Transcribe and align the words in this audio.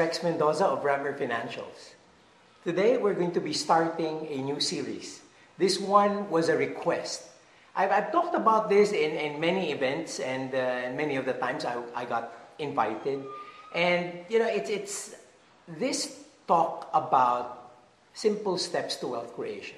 Rex 0.00 0.22
Mendoza 0.22 0.64
of 0.64 0.80
Rampver 0.80 1.12
Financials. 1.12 1.92
Today 2.64 2.96
we're 2.96 3.12
going 3.12 3.32
to 3.32 3.40
be 3.40 3.52
starting 3.52 4.26
a 4.32 4.40
new 4.40 4.58
series. 4.58 5.20
This 5.58 5.78
one 5.78 6.30
was 6.30 6.48
a 6.48 6.56
request. 6.56 7.28
I've, 7.76 7.90
I've 7.92 8.10
talked 8.10 8.34
about 8.34 8.70
this 8.70 8.92
in, 8.92 9.12
in 9.12 9.38
many 9.38 9.72
events, 9.72 10.18
and 10.18 10.54
uh, 10.54 10.96
many 10.96 11.16
of 11.16 11.26
the 11.26 11.34
times 11.34 11.66
I, 11.66 11.76
I 11.94 12.06
got 12.06 12.32
invited. 12.58 13.22
And 13.74 14.24
you 14.30 14.38
know, 14.38 14.48
it's, 14.48 14.70
it's 14.70 15.16
this 15.68 16.24
talk 16.48 16.88
about 16.94 17.76
simple 18.14 18.56
steps 18.56 18.96
to 19.04 19.08
wealth 19.08 19.36
creation. 19.36 19.76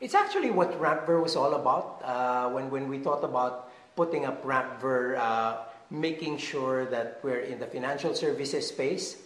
It's 0.00 0.14
actually 0.14 0.50
what 0.50 0.78
Rampver 0.78 1.22
was 1.22 1.34
all 1.34 1.54
about 1.54 2.02
uh, 2.04 2.50
when, 2.50 2.68
when 2.68 2.90
we 2.90 2.98
thought 2.98 3.24
about 3.24 3.72
putting 3.96 4.26
up 4.26 4.44
Rampver, 4.44 5.16
uh, 5.16 5.56
making 6.00 6.38
sure 6.38 6.86
that 6.86 7.20
we're 7.22 7.40
in 7.40 7.58
the 7.58 7.66
financial 7.66 8.14
services 8.14 8.68
space, 8.68 9.16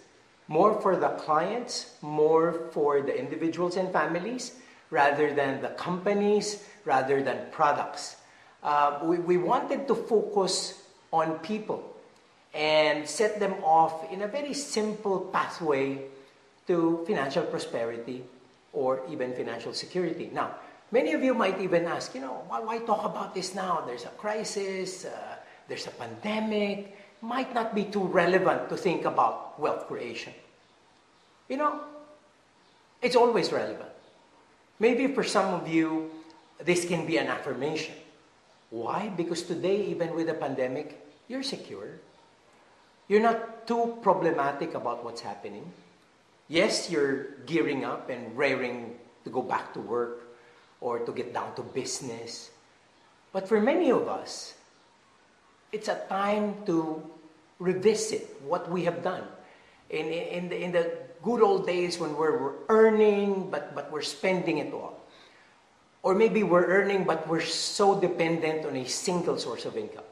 more 0.49 0.81
for 0.81 0.97
the 0.97 1.09
clients, 1.21 1.97
more 2.03 2.69
for 2.73 3.01
the 3.01 3.17
individuals 3.19 3.77
and 3.77 3.93
families, 3.93 4.53
rather 4.91 5.35
than 5.35 5.61
the 5.61 5.69
companies, 5.71 6.65
rather 6.85 7.23
than 7.23 7.39
products. 7.51 8.17
Uh, 8.63 9.01
we, 9.03 9.19
we 9.19 9.37
wanted 9.37 9.87
to 9.89 9.95
focus 9.95 10.83
on 11.13 11.39
people 11.41 11.85
and 12.55 13.09
set 13.09 13.39
them 13.39 13.55
off 13.63 14.11
in 14.13 14.23
a 14.23 14.29
very 14.29 14.55
simple 14.55 15.21
pathway 15.21 16.01
to 16.67 17.05
financial 17.07 17.45
prosperity 17.45 18.25
or 18.73 19.03
even 19.11 19.35
financial 19.35 19.73
security. 19.73 20.31
Now, 20.33 20.55
many 20.91 21.13
of 21.13 21.23
you 21.23 21.35
might 21.35 21.61
even 21.61 21.85
ask, 21.87 22.15
you 22.15 22.21
know, 22.21 22.45
why, 22.49 22.61
why 22.61 22.79
talk 22.79 23.05
about 23.05 23.35
this 23.35 23.55
now? 23.55 23.83
There's 23.87 24.05
a 24.05 24.15
crisis, 24.21 25.05
uh, 25.05 25.38
there's 25.69 25.87
a 25.87 25.91
pandemic, 25.91 26.97
might 27.21 27.53
not 27.55 27.75
be 27.75 27.85
too 27.85 28.03
relevant 28.03 28.69
to 28.69 28.77
think 28.77 29.05
about 29.05 29.61
wealth 29.61 29.87
creation. 29.87 30.33
You 31.49 31.59
know, 31.59 31.81
it's 33.03 33.17
always 33.17 33.53
relevant. 33.53 33.91
Maybe 34.81 35.09
for 35.09 35.23
some 35.23 35.55
of 35.55 35.69
you, 35.69 36.11
this 36.65 36.85
can 36.85 37.07
be 37.07 37.19
an 37.19 37.29
affirmation. 37.29 37.95
Why? 38.71 39.09
Because 39.09 39.43
today, 39.43 39.87
even 39.87 40.15
with 40.15 40.27
the 40.27 40.35
pandemic, 40.35 41.01
you're 41.29 41.43
secure. 41.43 42.01
You're 43.09 43.23
not 43.23 43.67
too 43.67 43.99
problematic 44.03 44.75
about 44.75 45.05
what's 45.05 45.21
happening. 45.21 45.73
Yes, 46.49 46.91
you're 46.91 47.39
gearing 47.47 47.85
up 47.85 48.11
and 48.11 48.37
raring 48.37 48.97
to 49.25 49.31
go 49.31 49.43
back 49.43 49.73
to 49.75 49.81
work 49.81 50.37
or 50.81 51.01
to 51.01 51.13
get 51.13 51.33
down 51.33 51.55
to 51.57 51.63
business. 51.63 52.51
But 53.33 53.49
for 53.49 53.61
many 53.61 53.91
of 53.91 54.09
us, 54.09 54.55
it's 55.73 55.89
a 55.89 56.01
time 56.09 56.55
to 56.67 57.03
revisit 57.59 58.41
what 58.45 58.71
we 58.71 58.85
have 58.85 59.03
done. 59.03 59.25
In, 59.91 60.07
in, 60.07 60.49
the, 60.49 60.63
in 60.63 60.73
the 60.73 60.93
good 61.23 61.43
old 61.43 61.67
days 61.67 61.99
when 61.99 62.17
we're, 62.17 62.39
we're 62.39 62.55
earning, 62.69 63.51
but, 63.51 63.75
but 63.75 63.91
we're 63.91 64.03
spending 64.03 64.59
it 64.59 64.73
all. 64.73 65.01
Or 66.03 66.15
maybe 66.15 66.43
we're 66.43 66.67
earning, 66.67 67.05
but 67.05 67.27
we're 67.27 67.43
so 67.43 68.01
dependent 68.01 68.65
on 68.65 68.77
a 68.77 68.87
single 68.87 69.37
source 69.39 69.65
of 69.65 69.77
income. 69.77 70.05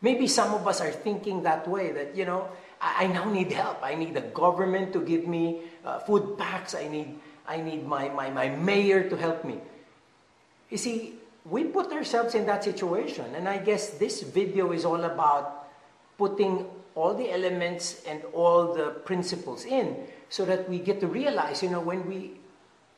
Maybe 0.00 0.26
some 0.26 0.54
of 0.54 0.66
us 0.66 0.80
are 0.80 0.90
thinking 0.90 1.42
that 1.44 1.68
way 1.68 1.92
that, 1.92 2.16
you 2.16 2.24
know, 2.24 2.48
I, 2.80 3.04
I 3.04 3.06
now 3.06 3.30
need 3.30 3.52
help. 3.52 3.78
I 3.82 3.94
need 3.94 4.14
the 4.14 4.22
government 4.22 4.92
to 4.94 5.00
give 5.00 5.26
me 5.28 5.62
uh, 5.84 6.00
food 6.00 6.38
packs. 6.38 6.74
I 6.74 6.88
need, 6.88 7.18
I 7.46 7.58
need 7.58 7.86
my, 7.86 8.08
my, 8.08 8.30
my 8.30 8.48
mayor 8.48 9.08
to 9.08 9.16
help 9.16 9.44
me. 9.44 9.60
You 10.70 10.78
see, 10.78 11.14
we 11.44 11.64
put 11.64 11.92
ourselves 11.92 12.34
in 12.34 12.46
that 12.46 12.64
situation. 12.64 13.34
And 13.34 13.48
I 13.48 13.58
guess 13.58 13.90
this 13.90 14.22
video 14.22 14.72
is 14.72 14.84
all 14.84 15.02
about 15.04 15.68
putting 16.18 16.66
all 16.94 17.14
the 17.14 17.30
elements 17.30 18.02
and 18.06 18.22
all 18.32 18.74
the 18.74 18.90
principles 19.04 19.64
in 19.64 19.96
so 20.28 20.44
that 20.44 20.68
we 20.68 20.78
get 20.78 21.00
to 21.00 21.06
realize, 21.06 21.62
you 21.62 21.70
know, 21.70 21.80
when 21.80 22.06
we 22.06 22.32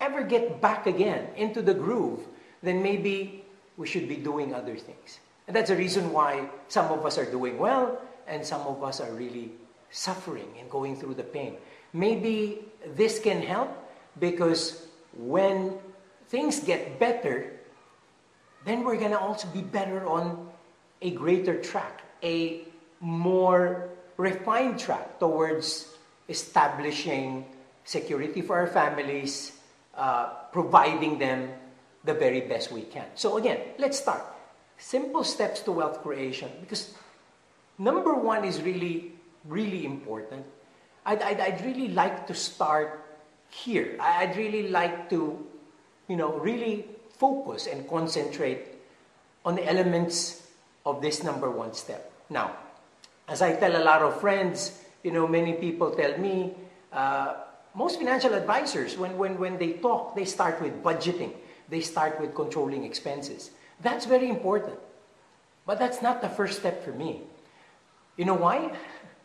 ever 0.00 0.22
get 0.22 0.60
back 0.60 0.86
again 0.86 1.28
into 1.36 1.62
the 1.62 1.74
groove, 1.74 2.20
then 2.62 2.82
maybe 2.82 3.44
we 3.76 3.86
should 3.86 4.08
be 4.08 4.16
doing 4.16 4.54
other 4.54 4.76
things. 4.76 5.20
And 5.46 5.54
that's 5.54 5.70
the 5.70 5.76
reason 5.76 6.12
why 6.12 6.48
some 6.69 6.90
of 6.92 7.04
us 7.04 7.19
are 7.19 7.30
doing 7.30 7.58
well 7.58 8.00
and 8.26 8.44
some 8.44 8.62
of 8.62 8.82
us 8.82 9.00
are 9.00 9.12
really 9.12 9.52
suffering 9.90 10.48
and 10.58 10.69
going 10.70 10.96
through 10.96 11.14
the 11.14 11.22
pain. 11.22 11.56
Maybe 11.92 12.64
this 12.94 13.19
can 13.19 13.40
help 13.40 13.70
because 14.19 14.86
when 15.16 15.78
things 16.28 16.60
get 16.60 16.98
better, 16.98 17.52
then 18.64 18.84
we're 18.84 18.97
going 18.97 19.10
to 19.10 19.19
also 19.19 19.47
be 19.48 19.62
better 19.62 20.06
on 20.06 20.48
a 21.02 21.10
greater 21.10 21.60
track, 21.60 22.02
a 22.22 22.62
more 23.00 23.91
refined 24.16 24.78
track 24.78 25.19
towards 25.19 25.94
establishing 26.28 27.44
security 27.84 28.41
for 28.41 28.56
our 28.56 28.66
families, 28.66 29.52
uh, 29.97 30.26
providing 30.52 31.19
them 31.19 31.50
the 32.04 32.14
very 32.14 32.41
best 32.41 32.72
we 32.72 32.82
can. 32.82 33.04
So, 33.14 33.36
again, 33.36 33.58
let's 33.78 33.98
start. 33.98 34.25
Simple 34.78 35.25
steps 35.25 35.60
to 35.60 35.72
wealth 35.72 36.02
creation 36.02 36.50
because 36.60 36.94
number 37.78 38.14
one 38.14 38.44
is 38.44 38.60
really, 38.62 39.12
really 39.44 39.84
important. 39.84 40.44
I'd, 41.06 41.22
I'd, 41.22 41.41
I'd 41.41 41.64
really 41.64 41.88
like 41.88 42.26
to 42.26 42.34
start 42.34 43.04
here. 43.50 43.96
I'd 44.00 44.36
really 44.36 44.69
like 44.69 45.10
to, 45.10 45.46
you 46.08 46.16
know, 46.16 46.38
really 46.38 46.86
focus 47.24 47.66
and 47.66 47.88
concentrate 47.88 48.62
on 49.46 49.54
the 49.54 49.64
elements 49.66 50.44
of 50.84 51.00
this 51.00 51.22
number 51.24 51.50
one 51.50 51.72
step. 51.72 52.12
Now, 52.28 52.56
as 53.28 53.40
I 53.40 53.56
tell 53.56 53.74
a 53.80 53.84
lot 53.90 54.02
of 54.02 54.20
friends, 54.20 54.84
you 55.02 55.10
know, 55.10 55.26
many 55.26 55.54
people 55.54 55.90
tell 55.92 56.18
me, 56.18 56.52
uh, 56.92 57.34
most 57.74 57.98
financial 57.98 58.34
advisors, 58.34 58.98
when, 58.98 59.16
when, 59.16 59.38
when 59.38 59.56
they 59.58 59.72
talk, 59.86 60.14
they 60.14 60.26
start 60.26 60.60
with 60.60 60.82
budgeting. 60.82 61.32
They 61.68 61.80
start 61.80 62.20
with 62.20 62.34
controlling 62.34 62.84
expenses. 62.84 63.50
That's 63.80 64.04
very 64.04 64.28
important. 64.28 64.78
But 65.66 65.78
that's 65.78 66.02
not 66.02 66.20
the 66.20 66.28
first 66.28 66.58
step 66.60 66.84
for 66.84 66.92
me. 66.92 67.22
You 68.18 68.26
know 68.26 68.34
why? 68.34 68.76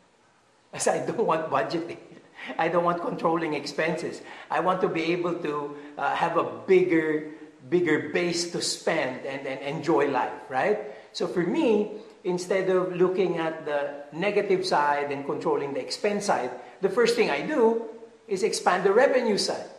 As 0.74 0.88
I 0.88 1.06
don't 1.06 1.28
want 1.28 1.50
budgeting. 1.50 1.98
I 2.58 2.70
don't 2.70 2.86
want 2.86 3.02
controlling 3.02 3.54
expenses. 3.54 4.22
I 4.50 4.62
want 4.62 4.80
to 4.82 4.88
be 4.88 5.04
able 5.12 5.36
to 5.36 5.76
uh, 5.98 6.16
have 6.16 6.38
a 6.38 6.46
bigger, 6.66 7.32
bigger 7.68 8.10
base 8.10 8.52
to 8.52 8.62
spend 8.62 9.26
and, 9.26 9.46
and 9.46 9.60
enjoy 9.62 10.08
life, 10.10 10.32
right? 10.50 10.96
So 11.12 11.28
for 11.28 11.42
me, 11.42 12.00
instead 12.24 12.70
of 12.70 12.96
looking 12.96 13.38
at 13.38 13.66
the 13.66 14.06
negative 14.14 14.66
side 14.66 15.12
and 15.12 15.26
controlling 15.26 15.74
the 15.74 15.82
expense 15.82 16.26
side, 16.26 16.52
the 16.82 16.90
first 16.90 17.16
thing 17.16 17.30
I 17.30 17.42
do 17.42 17.86
is 18.28 18.44
expand 18.44 18.84
the 18.84 18.94
revenue 18.94 19.38
side 19.38 19.70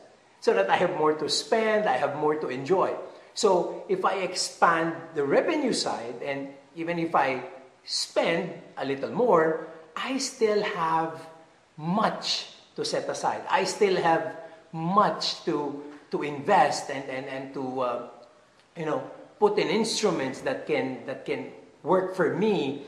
so 0.41 0.53
that 0.55 0.69
I 0.69 0.77
have 0.77 0.97
more 0.97 1.15
to 1.15 1.29
spend, 1.29 1.87
I 1.87 1.97
have 1.97 2.17
more 2.17 2.35
to 2.35 2.49
enjoy. 2.49 2.95
So 3.35 3.85
if 3.89 4.05
I 4.05 4.17
expand 4.27 4.95
the 5.15 5.25
revenue 5.25 5.73
side 5.73 6.21
and 6.25 6.49
even 6.75 6.99
if 6.99 7.15
I 7.15 7.43
spend 7.85 8.53
a 8.77 8.85
little 8.85 9.11
more, 9.11 9.69
I 9.97 10.19
still 10.19 10.63
have 10.63 11.27
much 11.77 12.47
to 12.77 12.85
set 12.85 13.09
aside. 13.09 13.43
I 13.51 13.65
still 13.65 13.97
have 13.97 14.37
much 14.73 15.45
to, 15.45 15.83
to 16.11 16.23
invest 16.23 16.91
and, 16.91 17.09
and, 17.09 17.27
and 17.27 17.55
to 17.55 17.81
uh, 17.81 18.09
you 18.77 18.87
know, 18.87 19.03
put 19.39 19.59
in 19.59 19.69
instruments 19.69 20.41
that 20.41 20.67
can, 20.67 21.05
that 21.07 21.25
can 21.25 21.47
work 21.83 22.15
for 22.15 22.37
me 22.37 22.83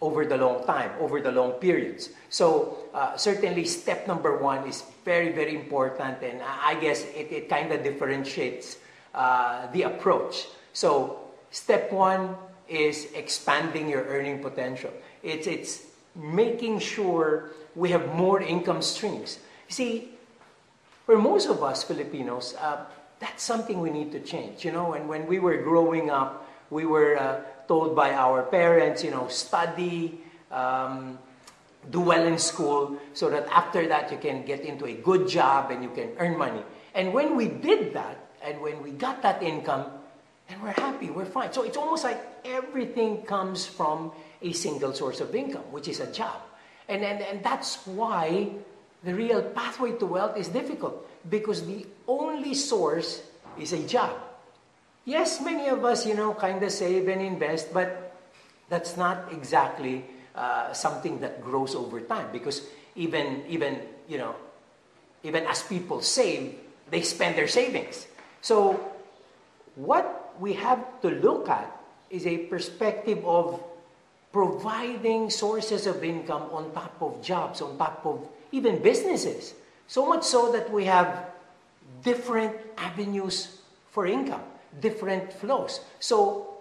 over 0.00 0.24
the 0.24 0.36
long 0.36 0.64
time, 0.64 0.90
over 1.00 1.20
the 1.20 1.32
long 1.32 1.52
periods. 1.52 2.10
So 2.28 2.78
uh, 2.94 3.16
certainly 3.16 3.64
step 3.64 4.06
number 4.06 4.38
one 4.38 4.66
is 4.66 4.84
very, 5.04 5.32
very 5.32 5.54
important 5.54 6.22
and 6.22 6.40
I 6.42 6.78
guess 6.80 7.04
it, 7.04 7.32
it 7.32 7.48
kind 7.48 7.72
of 7.72 7.82
differentiates 7.82 8.78
uh, 9.14 9.70
the 9.72 9.82
approach. 9.82 10.46
So 10.72 11.18
step 11.50 11.92
one 11.92 12.36
is 12.68 13.08
expanding 13.14 13.88
your 13.88 14.04
earning 14.04 14.40
potential. 14.40 14.92
It's, 15.22 15.46
it's 15.46 15.82
making 16.14 16.78
sure 16.78 17.50
we 17.74 17.90
have 17.90 18.14
more 18.14 18.40
income 18.40 18.82
streams. 18.82 19.38
See, 19.68 20.10
for 21.08 21.16
most 21.16 21.48
of 21.48 21.64
us 21.64 21.84
Filipinos, 21.84 22.54
uh, 22.60 22.84
that's 23.18 23.42
something 23.42 23.80
we 23.80 23.88
need 23.88 24.12
to 24.12 24.20
change. 24.20 24.62
You 24.62 24.72
know, 24.72 24.92
and 24.92 25.08
when 25.08 25.26
we 25.26 25.38
were 25.38 25.56
growing 25.56 26.10
up, 26.10 26.46
we 26.68 26.84
were 26.84 27.16
uh, 27.16 27.40
told 27.66 27.96
by 27.96 28.12
our 28.12 28.42
parents, 28.42 29.02
you 29.02 29.10
know, 29.10 29.26
study, 29.28 30.20
um, 30.52 31.18
do 31.88 32.02
well 32.02 32.26
in 32.26 32.36
school, 32.36 33.00
so 33.14 33.30
that 33.30 33.48
after 33.48 33.88
that 33.88 34.12
you 34.12 34.18
can 34.18 34.44
get 34.44 34.60
into 34.60 34.84
a 34.84 34.92
good 34.92 35.26
job 35.26 35.70
and 35.70 35.82
you 35.82 35.88
can 35.88 36.12
earn 36.18 36.36
money. 36.36 36.60
And 36.92 37.14
when 37.14 37.36
we 37.36 37.48
did 37.48 37.94
that, 37.94 38.28
and 38.44 38.60
when 38.60 38.82
we 38.82 38.90
got 38.90 39.22
that 39.22 39.42
income, 39.42 39.86
and 40.50 40.60
we're 40.60 40.76
happy, 40.76 41.08
we're 41.08 41.24
fine. 41.24 41.54
So 41.54 41.62
it's 41.62 41.78
almost 41.78 42.04
like 42.04 42.20
everything 42.44 43.22
comes 43.22 43.64
from 43.64 44.12
a 44.42 44.52
single 44.52 44.92
source 44.92 45.24
of 45.24 45.34
income, 45.34 45.72
which 45.72 45.88
is 45.88 46.00
a 46.00 46.12
job. 46.12 46.36
And, 46.86 47.02
and, 47.02 47.22
and 47.22 47.42
that's 47.42 47.86
why 47.86 48.52
the 49.04 49.14
real 49.14 49.42
pathway 49.42 49.92
to 49.92 50.06
wealth 50.06 50.36
is 50.36 50.48
difficult, 50.48 51.06
because 51.28 51.66
the 51.66 51.86
only 52.06 52.54
source 52.54 53.22
is 53.58 53.72
a 53.72 53.82
job. 53.86 54.16
Yes, 55.04 55.40
many 55.40 55.68
of 55.68 55.84
us, 55.84 56.06
you 56.06 56.14
know, 56.14 56.34
kind 56.34 56.62
of 56.62 56.70
save 56.70 57.08
and 57.08 57.22
invest, 57.22 57.72
but 57.72 58.14
that's 58.68 58.96
not 58.96 59.32
exactly 59.32 60.04
uh, 60.34 60.72
something 60.72 61.20
that 61.20 61.42
grows 61.42 61.74
over 61.74 62.00
time 62.00 62.28
because 62.32 62.68
even, 62.94 63.42
even, 63.48 63.80
you 64.06 64.18
know, 64.18 64.34
even 65.22 65.44
as 65.46 65.62
people 65.62 66.02
save, 66.02 66.54
they 66.90 67.02
spend 67.02 67.36
their 67.36 67.48
savings. 67.48 68.06
So 68.40 68.78
what 69.74 70.34
we 70.38 70.52
have 70.54 71.00
to 71.02 71.10
look 71.10 71.48
at 71.48 71.74
is 72.10 72.26
a 72.26 72.38
perspective 72.46 73.24
of 73.24 73.62
providing 74.32 75.30
sources 75.30 75.86
of 75.86 76.04
income 76.04 76.42
on 76.52 76.72
top 76.72 76.94
of 77.00 77.22
jobs, 77.22 77.62
on 77.62 77.78
top 77.78 78.04
of 78.04 78.28
even 78.52 78.82
businesses. 78.82 79.54
So 79.86 80.06
much 80.06 80.22
so 80.22 80.52
that 80.52 80.70
we 80.70 80.84
have 80.84 81.30
different 82.02 82.56
avenues 82.76 83.58
for 83.90 84.06
income, 84.06 84.42
different 84.80 85.32
flows. 85.32 85.80
So 86.00 86.58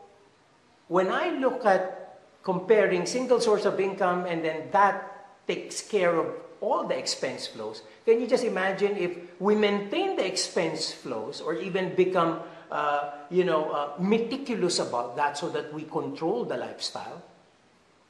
when 0.88 1.10
I 1.12 1.30
look 1.30 1.66
at 1.66 2.20
comparing 2.44 3.06
single 3.06 3.40
source 3.42 3.66
of 3.66 3.80
income 3.80 4.26
and 4.26 4.44
then 4.44 4.70
that 4.72 5.46
takes 5.48 5.82
care 5.82 6.16
of 6.16 6.28
all 6.62 6.88
the 6.88 6.98
expense 6.98 7.46
flows, 7.46 7.84
can 8.06 8.20
you 8.22 8.28
just 8.28 8.44
imagine 8.44 8.98
if 8.98 9.18
we 9.40 9.56
maintain 9.56 10.16
the 10.16 10.26
expense 10.26 10.92
flows 10.92 11.42
or 11.42 11.56
even 11.56 11.94
become 11.96 12.40
uh, 12.72 13.12
you 13.30 13.44
know, 13.44 13.72
uh, 13.72 13.94
meticulous 14.00 14.80
about 14.80 15.16
that 15.16 15.38
so 15.38 15.50
that 15.50 15.74
we 15.74 15.84
control 15.84 16.44
the 16.44 16.58
lifestyle? 16.58 17.24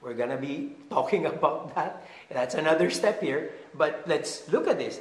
We're 0.01 0.13
going 0.13 0.29
to 0.29 0.37
be 0.37 0.75
talking 0.89 1.25
about 1.25 1.75
that. 1.75 2.07
That's 2.29 2.55
another 2.55 2.89
step 2.89 3.21
here. 3.21 3.51
But 3.73 4.03
let's 4.07 4.47
look 4.49 4.67
at 4.67 4.77
this. 4.77 4.99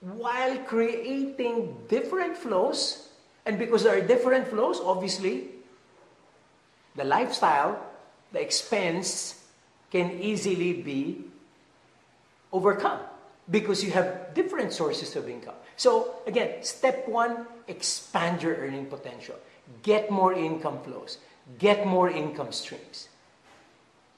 While 0.00 0.58
creating 0.58 1.76
different 1.88 2.36
flows, 2.36 3.08
and 3.46 3.58
because 3.58 3.84
there 3.84 3.96
are 3.96 4.00
different 4.00 4.48
flows, 4.48 4.80
obviously, 4.80 5.48
the 6.96 7.04
lifestyle, 7.04 7.80
the 8.32 8.40
expense 8.40 9.44
can 9.90 10.18
easily 10.20 10.72
be 10.72 11.24
overcome 12.52 13.00
because 13.50 13.84
you 13.84 13.90
have 13.90 14.34
different 14.34 14.72
sources 14.72 15.14
of 15.16 15.28
income. 15.28 15.54
So, 15.76 16.16
again, 16.26 16.62
step 16.62 17.08
one 17.08 17.46
expand 17.68 18.42
your 18.42 18.56
earning 18.56 18.86
potential, 18.86 19.36
get 19.82 20.10
more 20.10 20.32
income 20.32 20.80
flows, 20.82 21.18
get 21.58 21.86
more 21.86 22.10
income 22.10 22.52
streams. 22.52 23.08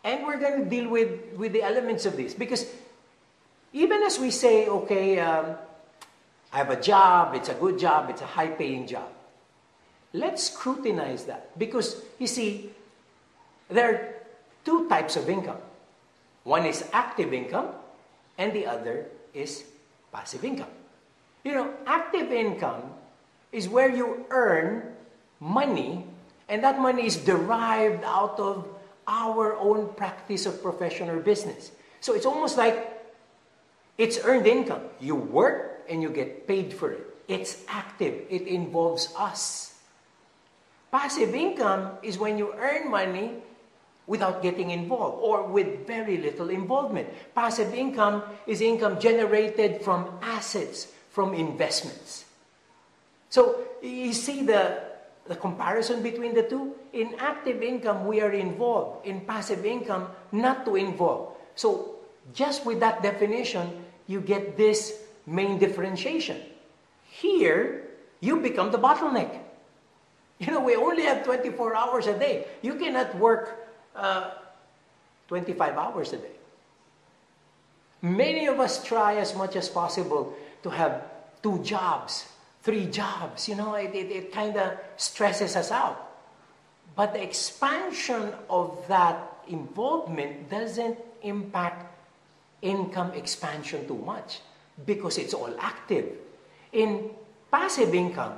And 0.04 0.24
we're 0.26 0.38
going 0.38 0.62
to 0.62 0.70
deal 0.70 0.88
with, 0.88 1.32
with 1.34 1.52
the 1.52 1.62
elements 1.62 2.04
of 2.06 2.16
this 2.16 2.34
because 2.34 2.66
even 3.72 4.02
as 4.02 4.20
we 4.20 4.30
say, 4.30 4.68
okay, 4.68 5.18
um, 5.18 5.56
I 6.52 6.58
have 6.58 6.70
a 6.70 6.80
job, 6.80 7.34
it's 7.34 7.48
a 7.48 7.54
good 7.54 7.78
job, 7.78 8.10
it's 8.10 8.20
a 8.20 8.26
high 8.26 8.48
paying 8.48 8.86
job. 8.86 9.08
Let's 10.12 10.44
scrutinize 10.44 11.24
that 11.24 11.58
because 11.58 12.00
you 12.20 12.28
see, 12.28 12.70
there 13.68 13.90
are 13.90 14.14
two 14.64 14.88
types 14.88 15.16
of 15.16 15.28
income. 15.28 15.58
One 16.44 16.66
is 16.66 16.84
active 16.92 17.32
income, 17.32 17.70
and 18.38 18.52
the 18.52 18.66
other 18.66 19.06
is 19.32 19.64
passive 20.12 20.44
income. 20.44 20.70
You 21.42 21.54
know, 21.54 21.74
active 21.86 22.30
income 22.30 22.82
is 23.50 23.68
where 23.68 23.90
you 23.90 24.24
earn 24.30 24.94
money, 25.40 26.04
and 26.48 26.62
that 26.62 26.78
money 26.78 27.06
is 27.06 27.16
derived 27.16 28.04
out 28.04 28.38
of 28.38 28.68
our 29.06 29.56
own 29.56 29.92
practice 29.94 30.46
of 30.46 30.62
profession 30.62 31.08
or 31.08 31.20
business. 31.20 31.72
So 32.00 32.14
it's 32.14 32.26
almost 32.26 32.56
like 32.56 32.90
it's 33.98 34.18
earned 34.24 34.46
income. 34.46 34.82
You 35.00 35.14
work 35.14 35.84
and 35.88 36.02
you 36.02 36.10
get 36.10 36.46
paid 36.46 36.72
for 36.72 36.92
it. 36.92 37.06
It's 37.28 37.62
active, 37.68 38.24
it 38.28 38.42
involves 38.46 39.12
us. 39.16 39.74
Passive 40.92 41.34
income 41.34 41.98
is 42.02 42.18
when 42.18 42.38
you 42.38 42.54
earn 42.54 42.90
money 42.90 43.42
without 44.06 44.42
getting 44.42 44.70
involved 44.70 45.18
or 45.22 45.42
with 45.42 45.86
very 45.86 46.18
little 46.18 46.50
involvement. 46.50 47.08
Passive 47.34 47.72
income 47.74 48.22
is 48.46 48.60
income 48.60 49.00
generated 49.00 49.82
from 49.82 50.18
assets, 50.22 50.92
from 51.10 51.34
investments. 51.34 52.24
So 53.30 53.64
you 53.82 54.12
see 54.12 54.44
the, 54.44 54.82
the 55.26 55.36
comparison 55.36 56.02
between 56.02 56.34
the 56.34 56.42
two? 56.42 56.74
In 56.92 57.14
active 57.18 57.62
income, 57.62 58.06
we 58.06 58.20
are 58.20 58.32
involved. 58.32 59.06
In 59.06 59.22
passive 59.22 59.64
income, 59.64 60.08
not 60.32 60.64
to 60.66 60.76
involve. 60.76 61.34
So 61.54 61.96
just 62.32 62.64
with 62.66 62.80
that 62.80 63.02
definition, 63.02 63.84
you 64.06 64.20
get 64.20 64.56
this 64.56 65.00
main 65.26 65.58
differentiation. 65.58 66.40
Here, 67.04 67.88
you 68.20 68.40
become 68.40 68.70
the 68.70 68.78
bottleneck. 68.78 69.40
You 70.40 70.50
know, 70.50 70.60
we 70.60 70.74
only 70.74 71.04
have 71.04 71.24
24 71.24 71.76
hours 71.76 72.08
a 72.08 72.18
day. 72.18 72.46
You 72.60 72.74
cannot 72.74 73.14
work 73.16 73.70
uh, 73.94 74.32
25 75.28 75.76
hours 75.78 76.12
a 76.12 76.16
day. 76.16 76.34
Many 78.02 78.46
of 78.46 78.58
us 78.58 78.84
try 78.84 79.16
as 79.16 79.34
much 79.36 79.54
as 79.56 79.68
possible 79.68 80.34
to 80.64 80.70
have 80.70 81.04
two 81.40 81.62
jobs, 81.62 82.26
three 82.64 82.86
jobs. 82.86 83.48
You 83.48 83.54
know, 83.54 83.74
it, 83.74 83.94
it, 83.94 84.10
it 84.10 84.32
kind 84.32 84.56
of 84.56 84.72
stresses 84.96 85.54
us 85.54 85.70
out. 85.70 86.16
But 86.96 87.12
the 87.12 87.22
expansion 87.22 88.32
of 88.48 88.82
that 88.88 89.36
involvement 89.48 90.50
doesn't 90.50 90.98
impact 91.22 91.92
income 92.62 93.12
expansion 93.12 93.86
too 93.86 93.98
much 93.98 94.40
because 94.86 95.18
it's 95.18 95.34
all 95.34 95.54
active. 95.60 96.06
In 96.72 97.10
passive 97.50 97.94
income, 97.94 98.34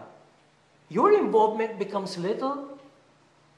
your 0.88 1.17
involvement 1.17 1.78
becomes 1.78 2.19
little 2.19 2.78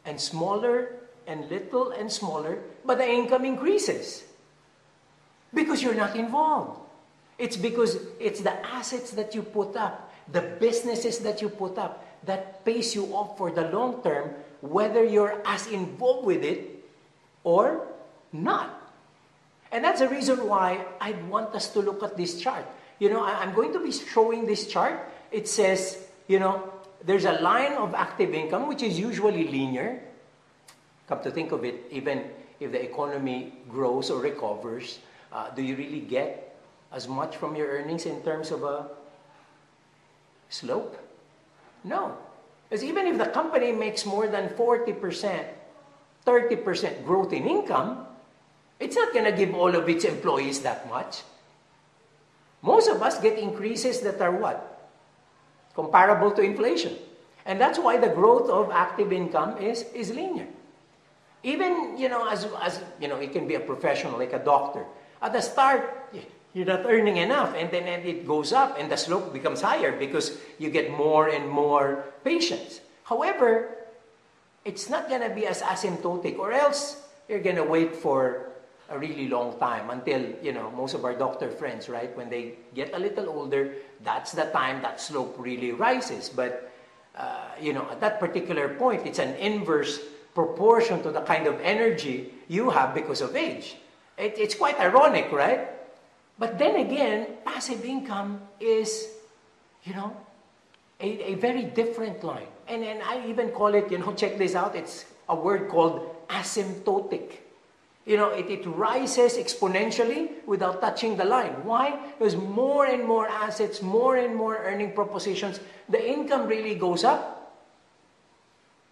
and 0.04 0.20
smaller 0.20 0.92
and 1.26 1.48
little 1.50 1.90
and 1.90 2.10
smaller, 2.12 2.58
but 2.84 2.98
the 2.98 3.08
income 3.08 3.44
increases 3.44 4.24
because 5.54 5.82
you're 5.82 5.94
not 5.94 6.16
involved. 6.16 6.80
It's 7.38 7.56
because 7.56 7.98
it's 8.18 8.40
the 8.40 8.54
assets 8.66 9.12
that 9.12 9.34
you 9.34 9.42
put 9.42 9.76
up, 9.76 10.12
the 10.30 10.42
businesses 10.42 11.20
that 11.20 11.40
you 11.40 11.48
put 11.48 11.78
up 11.78 12.04
that 12.24 12.64
pays 12.64 12.94
you 12.94 13.06
off 13.14 13.38
for 13.38 13.50
the 13.50 13.70
long 13.70 14.02
term, 14.02 14.34
whether 14.60 15.04
you're 15.04 15.40
as 15.46 15.66
involved 15.68 16.26
with 16.26 16.42
it 16.42 16.84
or 17.44 17.86
not. 18.32 18.74
And 19.70 19.84
that's 19.84 20.00
the 20.00 20.08
reason 20.08 20.48
why 20.48 20.84
I 21.00 21.12
want 21.30 21.54
us 21.54 21.68
to 21.74 21.80
look 21.80 22.02
at 22.02 22.16
this 22.16 22.40
chart. 22.40 22.66
You 22.98 23.10
know, 23.10 23.22
I'm 23.22 23.54
going 23.54 23.72
to 23.72 23.78
be 23.78 23.92
showing 23.92 24.46
this 24.46 24.66
chart. 24.66 25.08
It 25.30 25.46
says, 25.46 26.08
you 26.26 26.40
know, 26.40 26.72
there's 27.04 27.24
a 27.24 27.38
line 27.40 27.74
of 27.74 27.94
active 27.94 28.34
income, 28.34 28.66
which 28.66 28.82
is 28.82 28.98
usually 28.98 29.46
linear. 29.46 30.00
Come 31.06 31.22
to 31.22 31.30
think 31.30 31.52
of 31.52 31.64
it, 31.64 31.86
even 31.90 32.24
if 32.58 32.72
the 32.72 32.82
economy 32.82 33.52
grows 33.68 34.10
or 34.10 34.20
recovers, 34.20 34.98
uh, 35.32 35.50
do 35.50 35.62
you 35.62 35.76
really 35.76 36.00
get 36.00 36.47
as 36.92 37.08
much 37.08 37.36
from 37.36 37.54
your 37.56 37.68
earnings 37.68 38.06
in 38.06 38.22
terms 38.22 38.50
of 38.50 38.62
a 38.62 38.86
slope? 40.48 40.96
No. 41.84 42.16
Because 42.68 42.84
even 42.84 43.06
if 43.06 43.18
the 43.18 43.26
company 43.26 43.72
makes 43.72 44.04
more 44.04 44.28
than 44.28 44.48
40%, 44.50 45.44
30% 46.26 47.04
growth 47.04 47.32
in 47.32 47.46
income, 47.46 48.06
it's 48.80 48.96
not 48.96 49.12
going 49.12 49.24
to 49.24 49.32
give 49.32 49.54
all 49.54 49.74
of 49.74 49.88
its 49.88 50.04
employees 50.04 50.60
that 50.60 50.88
much. 50.88 51.22
Most 52.62 52.88
of 52.88 53.02
us 53.02 53.20
get 53.20 53.38
increases 53.38 54.00
that 54.00 54.20
are 54.20 54.32
what? 54.32 54.90
Comparable 55.74 56.30
to 56.32 56.42
inflation. 56.42 56.96
And 57.46 57.60
that's 57.60 57.78
why 57.78 57.96
the 57.96 58.08
growth 58.08 58.50
of 58.50 58.70
active 58.70 59.12
income 59.12 59.58
is, 59.58 59.84
is 59.94 60.10
linear. 60.10 60.46
Even, 61.42 61.96
you 61.96 62.08
know, 62.08 62.28
as, 62.28 62.46
as, 62.60 62.82
you 63.00 63.08
know, 63.08 63.16
it 63.16 63.32
can 63.32 63.46
be 63.46 63.54
a 63.54 63.60
professional, 63.60 64.18
like 64.18 64.32
a 64.32 64.38
doctor. 64.38 64.84
At 65.22 65.32
the 65.32 65.40
start, 65.40 66.12
you're 66.58 66.66
not 66.66 66.82
earning 66.90 67.18
enough, 67.22 67.54
and 67.54 67.70
then 67.70 67.86
and 67.86 68.02
it 68.02 68.26
goes 68.26 68.52
up, 68.52 68.74
and 68.82 68.90
the 68.90 68.96
slope 68.98 69.32
becomes 69.32 69.62
higher 69.62 69.94
because 69.94 70.42
you 70.58 70.70
get 70.74 70.90
more 70.90 71.30
and 71.30 71.48
more 71.48 72.02
patients. 72.24 72.82
However, 73.04 73.78
it's 74.64 74.90
not 74.90 75.08
going 75.08 75.22
to 75.22 75.30
be 75.30 75.46
as 75.46 75.62
asymptotic, 75.62 76.36
or 76.36 76.50
else 76.50 77.06
you're 77.28 77.38
going 77.38 77.54
to 77.54 77.62
wait 77.62 77.94
for 77.94 78.50
a 78.90 78.98
really 78.98 79.28
long 79.28 79.56
time 79.60 79.90
until, 79.90 80.34
you 80.42 80.50
know, 80.50 80.72
most 80.72 80.94
of 80.98 81.04
our 81.04 81.14
doctor 81.14 81.48
friends, 81.48 81.88
right, 81.88 82.10
when 82.16 82.28
they 82.28 82.58
get 82.74 82.92
a 82.92 82.98
little 82.98 83.28
older, 83.28 83.74
that's 84.02 84.32
the 84.32 84.50
time 84.50 84.82
that 84.82 85.00
slope 85.00 85.36
really 85.38 85.70
rises. 85.70 86.28
But, 86.28 86.72
uh, 87.14 87.54
you 87.60 87.72
know, 87.72 87.86
at 87.88 88.00
that 88.00 88.18
particular 88.18 88.74
point, 88.74 89.06
it's 89.06 89.20
an 89.20 89.36
inverse 89.36 90.00
proportion 90.34 91.04
to 91.04 91.12
the 91.12 91.22
kind 91.22 91.46
of 91.46 91.60
energy 91.60 92.34
you 92.48 92.70
have 92.70 92.94
because 92.94 93.20
of 93.20 93.36
age. 93.36 93.76
It, 94.16 94.34
it's 94.38 94.56
quite 94.56 94.80
ironic, 94.80 95.30
right? 95.30 95.77
But 96.38 96.58
then 96.58 96.76
again, 96.76 97.26
passive 97.44 97.84
income 97.84 98.40
is, 98.60 99.08
you 99.84 99.94
know, 99.94 100.16
a, 101.00 101.32
a 101.32 101.34
very 101.34 101.64
different 101.64 102.22
line. 102.22 102.46
And, 102.68 102.84
and 102.84 103.02
I 103.02 103.26
even 103.26 103.50
call 103.50 103.74
it, 103.74 103.90
you 103.90 103.98
know, 103.98 104.12
check 104.16 104.38
this 104.38 104.54
out, 104.54 104.76
it's 104.76 105.04
a 105.28 105.34
word 105.34 105.68
called 105.68 106.14
asymptotic. 106.28 107.32
You 108.06 108.16
know, 108.16 108.30
it, 108.30 108.48
it 108.48 108.66
rises 108.66 109.36
exponentially 109.36 110.30
without 110.46 110.80
touching 110.80 111.16
the 111.16 111.26
line. 111.26 111.52
Why? 111.62 111.98
Because 112.18 112.36
more 112.36 112.86
and 112.86 113.04
more 113.04 113.28
assets, 113.28 113.82
more 113.82 114.16
and 114.16 114.34
more 114.34 114.56
earning 114.56 114.92
propositions, 114.92 115.60
the 115.90 116.02
income 116.02 116.46
really 116.46 116.74
goes 116.74 117.04
up 117.04 117.52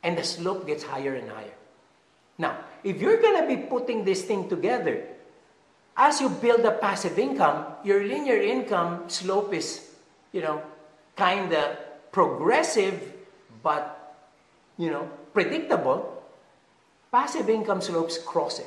and 0.03 0.19
the 0.19 0.25
slope 0.25 0.67
gets 0.67 0.83
higher 0.83 1.15
and 1.15 1.31
higher. 1.31 1.55
Now, 2.37 2.59
if 2.85 3.00
you're 3.00 3.21
going 3.21 3.41
to 3.41 3.49
be 3.49 3.62
putting 3.62 4.05
this 4.05 4.23
thing 4.23 4.50
together, 4.50 5.03
as 5.97 6.21
you 6.21 6.29
build 6.29 6.61
a 6.61 6.73
passive 6.73 7.19
income, 7.19 7.65
your 7.85 8.05
linear 8.05 8.41
income 8.41 9.09
slope 9.09 9.55
is, 9.55 9.91
you 10.33 10.43
know, 10.43 10.62
kind 11.17 11.53
of 11.53 11.76
progressive, 12.12 13.12
but, 13.62 14.17
you 14.76 14.91
know, 14.91 15.09
predictable. 15.33 16.23
Passive 17.11 17.49
income 17.49 17.81
slopes 17.81 18.19
cross 18.19 18.59
it. 18.59 18.67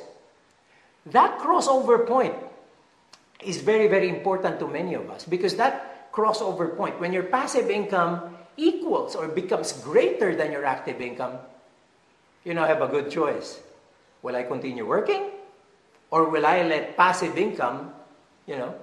That 1.06 1.38
crossover 1.38 2.06
point 2.06 2.34
is 3.44 3.58
very, 3.62 3.86
very 3.86 4.08
important 4.08 4.58
to 4.58 4.66
many 4.66 4.94
of 4.94 5.08
us 5.08 5.24
because 5.24 5.54
that 5.56 6.12
crossover 6.12 6.76
point, 6.76 7.00
when 7.00 7.12
your 7.12 7.22
passive 7.22 7.70
income 7.70 8.36
equals 8.56 9.14
or 9.14 9.28
becomes 9.28 9.72
greater 9.84 10.34
than 10.34 10.50
your 10.50 10.64
active 10.64 11.00
income, 11.00 11.38
you 12.44 12.54
now 12.54 12.66
have 12.66 12.82
a 12.82 12.88
good 12.88 13.10
choice. 13.10 13.60
Will 14.22 14.34
I 14.34 14.42
continue 14.42 14.84
working? 14.86 15.30
Or 16.10 16.28
will 16.28 16.44
I 16.44 16.62
let 16.62 16.96
passive 16.96 17.38
income, 17.38 17.92
you 18.46 18.56
know, 18.56 18.74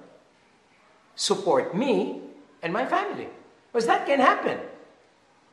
support 1.15 1.75
me 1.75 2.21
and 2.63 2.71
my 2.71 2.85
family? 2.85 3.27
Because 3.71 3.85
that 3.87 4.05
can 4.05 4.19
happen. 4.19 4.59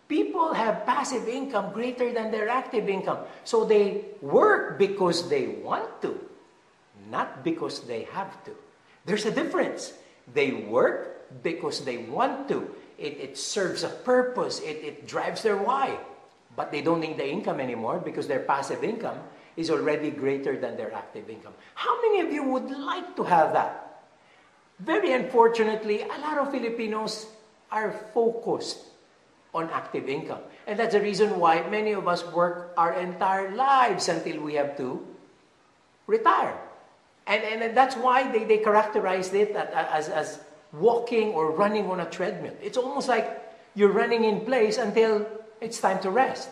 People 0.07 0.55
have 0.55 0.87
passive 0.87 1.27
income 1.29 1.73
greater 1.73 2.13
than 2.13 2.31
their 2.31 2.49
active 2.49 2.89
income. 2.89 3.19
So 3.43 3.65
they 3.65 4.05
work 4.21 4.79
because 4.79 5.29
they 5.29 5.49
want 5.49 6.03
to, 6.03 6.21
not 7.11 7.43
because 7.43 7.81
they 7.81 8.05
have 8.13 8.45
to. 8.45 8.53
There's 9.05 9.25
a 9.25 9.31
difference. 9.31 9.95
They 10.33 10.53
work 10.53 11.43
because 11.43 11.85
they 11.85 11.99
want 11.99 12.49
to. 12.49 12.71
It, 12.99 13.19
it 13.19 13.39
serves 13.39 13.83
a 13.83 13.89
purpose, 13.89 14.61
it, 14.61 14.79
it 14.85 15.07
drives 15.09 15.43
their 15.43 15.57
why. 15.57 15.99
But 16.55 16.71
they 16.71 16.83
don't 16.83 17.01
need 17.01 17.17
the 17.17 17.29
income 17.29 17.59
anymore 17.59 17.99
because 17.99 18.29
their 18.29 18.41
passive 18.41 18.85
income 18.85 19.19
is 19.57 19.71
already 19.71 20.11
greater 20.11 20.59
than 20.59 20.77
their 20.77 20.93
active 20.93 21.31
income. 21.31 21.55
How 21.75 22.01
many 22.03 22.21
of 22.21 22.33
you 22.33 22.43
would 22.43 22.71
like 22.71 23.17
to 23.17 23.25
have 23.25 23.53
that? 23.53 24.03
Very 24.81 25.13
unfortunately, 25.13 26.03
a 26.03 26.19
lot 26.19 26.39
of 26.39 26.51
Filipinos 26.51 27.27
are 27.71 27.93
focused 28.13 28.79
on 29.55 29.71
active 29.71 30.09
income. 30.09 30.41
And 30.67 30.79
that's 30.79 30.95
the 30.95 31.01
reason 31.01 31.39
why 31.39 31.63
many 31.69 31.93
of 31.93 32.09
us 32.09 32.25
work 32.33 32.75
our 32.77 32.95
entire 32.95 33.55
lives 33.55 34.09
until 34.09 34.41
we 34.41 34.55
have 34.55 34.77
to 34.79 35.07
retire. 36.07 36.59
And, 37.27 37.43
and, 37.43 37.77
that's 37.77 37.97
why 37.97 38.31
they, 38.31 38.45
they 38.45 38.59
characterized 38.59 39.33
it 39.33 39.57
as, 39.57 40.09
as 40.09 40.41
walking 40.73 41.29
or 41.29 41.53
running 41.53 41.87
on 41.91 42.01
a 42.01 42.11
treadmill. 42.11 42.55
It's 42.61 42.77
almost 42.77 43.09
like 43.09 43.41
you're 43.75 43.93
running 43.93 44.25
in 44.25 44.45
place 44.45 44.77
until 44.77 45.27
it's 45.61 45.81
time 45.81 46.01
to 46.01 46.11
rest. 46.11 46.51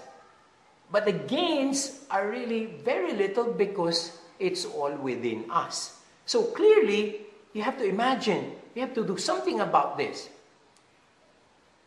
But 0.93 1.07
the 1.07 1.13
gains 1.13 2.05
are 2.11 2.29
really 2.29 2.67
very 2.85 3.15
little 3.15 3.51
because 3.51 4.13
it's 4.39 4.67
all 4.67 4.93
within 4.93 5.51
us. 5.51 5.97
So 6.27 6.45
clearly, 6.53 7.23
you 7.55 7.63
have 7.63 7.79
to 7.79 7.85
imagine, 7.85 8.53
you 8.75 8.83
have 8.83 8.93
to 8.95 9.05
do 9.05 9.17
something 9.17 9.61
about 9.61 9.97
this. 9.97 10.29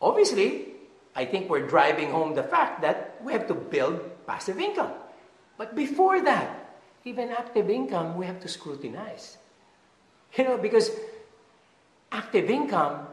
Obviously, 0.02 0.74
I 1.16 1.24
think 1.26 1.50
we're 1.50 1.68
driving 1.68 2.10
home 2.10 2.34
the 2.34 2.44
fact 2.44 2.82
that 2.82 3.22
we 3.24 3.32
have 3.32 3.48
to 3.48 3.54
build 3.54 4.02
passive 4.26 4.60
income. 4.60 4.92
But 5.58 5.76
before 5.76 6.22
that, 6.22 6.74
even 7.06 7.30
active 7.30 7.70
income, 7.70 8.18
we 8.18 8.26
have 8.26 8.42
to 8.42 8.48
scrutinize. 8.48 9.38
You 10.36 10.44
know, 10.44 10.58
because 10.58 10.90
active 12.12 12.50
income 12.50 13.08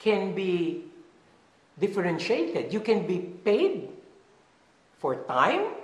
can 0.00 0.34
be 0.34 0.84
differentiated. 1.78 2.72
You 2.72 2.80
can 2.80 3.06
be 3.06 3.18
paid 3.18 3.87
for 4.98 5.16
time 5.26 5.74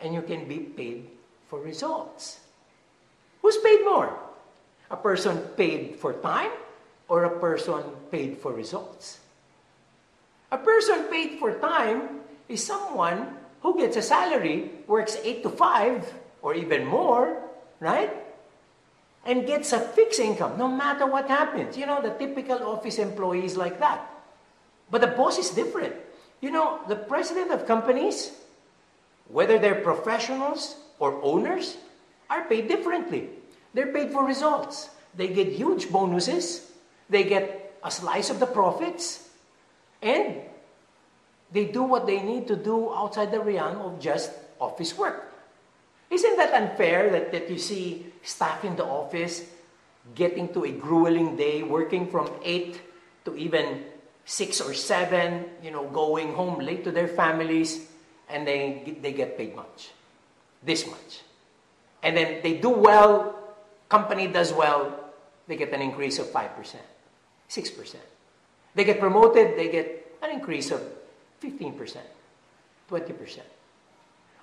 and 0.00 0.14
you 0.14 0.22
can 0.22 0.46
be 0.46 0.58
paid 0.58 1.06
for 1.48 1.60
results. 1.60 2.40
Who's 3.42 3.56
paid 3.58 3.84
more? 3.84 4.12
A 4.90 4.96
person 4.96 5.38
paid 5.56 5.96
for 5.96 6.14
time 6.14 6.50
or 7.08 7.24
a 7.24 7.38
person 7.38 7.82
paid 8.10 8.38
for 8.38 8.52
results? 8.52 9.20
A 10.50 10.58
person 10.58 11.04
paid 11.10 11.38
for 11.38 11.58
time 11.58 12.20
is 12.48 12.64
someone 12.64 13.36
who 13.60 13.76
gets 13.76 13.96
a 13.96 14.02
salary, 14.02 14.70
works 14.86 15.16
8 15.22 15.42
to 15.42 15.50
5, 15.50 16.14
or 16.42 16.54
even 16.54 16.86
more, 16.86 17.36
right? 17.80 18.12
And 19.26 19.46
gets 19.46 19.72
a 19.72 19.80
fixed 19.80 20.20
income 20.20 20.56
no 20.56 20.68
matter 20.68 21.06
what 21.06 21.28
happens. 21.28 21.76
You 21.76 21.86
know, 21.86 22.00
the 22.00 22.10
typical 22.10 22.62
office 22.62 22.98
employees 22.98 23.56
like 23.56 23.78
that. 23.80 24.08
But 24.90 25.02
the 25.02 25.08
boss 25.08 25.36
is 25.38 25.50
different. 25.50 25.94
You 26.40 26.50
know, 26.50 26.80
the 26.88 26.96
president 26.96 27.50
of 27.50 27.66
companies, 27.66 28.32
whether 29.28 29.58
they're 29.58 29.82
professionals 29.82 30.76
or 30.98 31.20
owners, 31.22 31.76
are 32.28 32.44
paid 32.44 32.68
differently. 32.68 33.28
They're 33.74 33.92
paid 33.92 34.12
for 34.12 34.24
results. 34.24 34.90
They 35.14 35.28
get 35.28 35.48
huge 35.48 35.90
bonuses, 35.90 36.70
they 37.08 37.24
get 37.24 37.76
a 37.82 37.90
slice 37.90 38.30
of 38.30 38.40
the 38.40 38.46
profits, 38.46 39.28
and 40.02 40.36
they 41.50 41.64
do 41.64 41.82
what 41.82 42.06
they 42.06 42.22
need 42.22 42.46
to 42.48 42.56
do 42.56 42.92
outside 42.92 43.32
the 43.32 43.40
realm 43.40 43.78
of 43.78 44.00
just 44.00 44.30
office 44.60 44.96
work. 44.96 45.32
Isn't 46.10 46.36
that 46.36 46.52
unfair 46.54 47.10
that, 47.10 47.32
that 47.32 47.50
you 47.50 47.58
see 47.58 48.06
staff 48.22 48.64
in 48.64 48.76
the 48.76 48.84
office 48.84 49.44
getting 50.14 50.52
to 50.54 50.64
a 50.64 50.72
grueling 50.72 51.36
day, 51.36 51.62
working 51.62 52.08
from 52.08 52.30
8 52.42 52.80
to 53.24 53.36
even 53.36 53.84
6 54.24 54.60
or 54.60 54.74
7, 54.74 55.44
you 55.62 55.70
know, 55.70 55.88
going 55.88 56.32
home 56.34 56.60
late 56.60 56.84
to 56.84 56.92
their 56.92 57.08
families, 57.08 57.88
and 58.28 58.46
they, 58.46 58.96
they 59.00 59.12
get 59.12 59.36
paid 59.36 59.54
much, 59.56 59.90
this 60.62 60.86
much. 60.86 61.22
And 62.02 62.16
then 62.16 62.42
they 62.42 62.58
do 62.58 62.70
well, 62.70 63.34
company 63.88 64.26
does 64.26 64.52
well, 64.52 65.12
they 65.46 65.56
get 65.56 65.72
an 65.72 65.80
increase 65.80 66.18
of 66.18 66.26
5%, 66.26 66.76
6%. 67.48 67.96
They 68.74 68.84
get 68.84 69.00
promoted, 69.00 69.56
they 69.56 69.68
get 69.68 70.18
an 70.22 70.30
increase 70.30 70.70
of 70.70 70.82
15%, 71.42 71.98
20% 72.90 73.38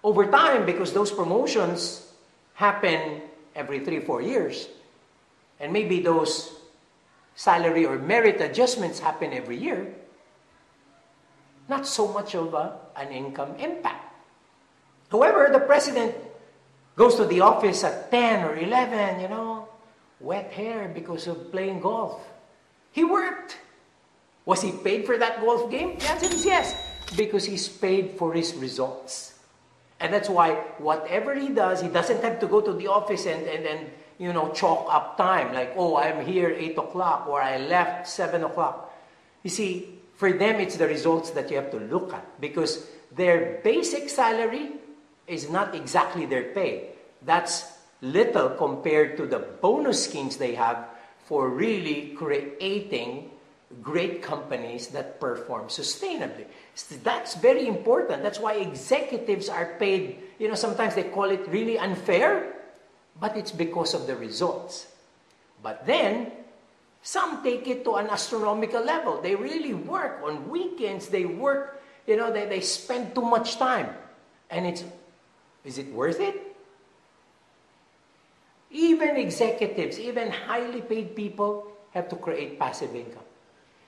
over 0.06 0.30
time, 0.30 0.68
because 0.68 0.94
those 0.94 1.12
promotions 1.12 2.14
happen 2.54 3.22
every 3.56 3.80
three, 3.80 4.00
four 4.00 4.22
years, 4.22 4.70
and 5.60 5.74
maybe 5.74 6.00
those 6.00 6.54
salary 7.34 7.88
or 7.88 7.98
merit 7.98 8.40
adjustments 8.40 9.00
happen 9.00 9.34
every 9.34 9.58
year, 9.58 9.92
not 11.68 11.88
so 11.88 12.08
much 12.08 12.36
of 12.36 12.54
a, 12.54 12.78
an 12.96 13.12
income 13.12 13.56
impact. 13.58 14.14
However, 15.12 15.50
the 15.52 15.60
president 15.60 16.16
goes 16.96 17.16
to 17.16 17.26
the 17.26 17.42
office 17.42 17.84
at 17.84 18.12
10 18.12 18.46
or 18.46 18.58
11, 18.58 19.22
you 19.22 19.30
know, 19.30 19.68
wet 20.20 20.52
hair 20.52 20.92
because 20.94 21.28
of 21.28 21.52
playing 21.52 21.82
golf. 21.82 22.22
He 22.92 23.04
worked. 23.04 23.58
Was 24.46 24.62
he 24.62 24.72
paid 24.72 25.06
for 25.06 25.18
that 25.18 25.42
golf 25.42 25.70
game? 25.72 25.98
The 25.98 26.10
answer 26.10 26.28
is 26.28 26.46
yes, 26.46 26.76
because 27.18 27.46
he's 27.46 27.68
paid 27.68 28.12
for 28.18 28.34
his 28.34 28.54
results. 28.56 29.34
And 30.00 30.14
that's 30.14 30.30
why 30.30 30.54
whatever 30.78 31.34
he 31.36 31.50
does, 31.50 31.82
he 31.82 31.88
doesn't 31.88 32.24
have 32.24 32.40
to 32.40 32.48
go 32.48 32.62
to 32.62 32.74
the 32.74 32.88
office 32.88 33.26
and, 33.26 33.46
and, 33.48 33.66
and 33.66 33.90
you 34.18 34.32
know, 34.34 34.52
chalk 34.52 34.88
up 34.90 35.18
time. 35.18 35.54
Like, 35.54 35.74
oh, 35.76 35.98
I'm 35.98 36.26
here 36.26 36.50
8 36.50 36.78
o'clock 36.78 37.28
or 37.28 37.42
I 37.42 37.58
left 37.58 38.08
7 38.08 38.44
o'clock. 38.44 38.94
You 39.44 39.50
see, 39.50 39.95
for 40.16 40.32
them, 40.32 40.60
it's 40.60 40.78
the 40.78 40.88
results 40.88 41.32
that 41.32 41.50
you 41.50 41.58
have 41.58 41.72
to 41.72 41.80
look 41.80 42.14
at 42.14 42.40
because 42.40 42.88
their 43.12 43.60
basic 43.64 44.10
salary 44.10 44.72
is 45.28 45.50
not 45.50 45.76
exactly 45.76 46.26
their 46.26 46.54
pay. 46.54 46.90
That's 47.22 47.66
little 48.02 48.50
compared 48.50 49.18
to 49.18 49.26
the 49.26 49.40
bonus 49.40 50.06
schemes 50.06 50.38
they 50.38 50.56
have 50.56 50.88
for 51.26 51.50
really 51.50 52.14
creating 52.16 53.32
great 53.82 54.22
companies 54.22 54.88
that 54.90 55.20
perform 55.20 55.68
sustainably. 55.68 56.46
That's 57.04 57.36
very 57.36 57.68
important. 57.68 58.24
That's 58.24 58.40
why 58.40 58.54
executives 58.56 59.50
are 59.50 59.76
paid, 59.80 60.20
you 60.40 60.48
know, 60.48 60.56
sometimes 60.56 60.96
they 60.96 61.04
call 61.04 61.26
it 61.26 61.48
really 61.50 61.78
unfair, 61.78 62.54
but 63.20 63.36
it's 63.36 63.52
because 63.52 63.94
of 63.94 64.08
the 64.08 64.16
results. 64.16 64.88
But 65.64 65.86
then, 65.86 66.32
some 67.06 67.46
take 67.46 67.70
it 67.70 67.86
to 67.86 68.02
an 68.02 68.10
astronomical 68.10 68.82
level. 68.82 69.22
They 69.22 69.38
really 69.38 69.76
work 69.76 70.26
on 70.26 70.50
weekends, 70.50 71.08
they 71.08 71.24
work, 71.24 71.80
you 72.08 72.18
know, 72.18 72.34
they, 72.34 72.50
they 72.50 72.62
spend 72.62 73.14
too 73.14 73.22
much 73.22 73.58
time. 73.58 73.94
And 74.50 74.66
it's, 74.66 74.84
is 75.64 75.78
it 75.78 75.94
worth 75.94 76.20
it? 76.20 76.58
Even 78.72 79.18
executives, 79.18 80.00
even 80.00 80.32
highly 80.32 80.82
paid 80.82 81.16
people 81.16 81.68
have 81.92 82.10
to 82.10 82.16
create 82.16 82.58
passive 82.58 82.96
income. 82.96 83.24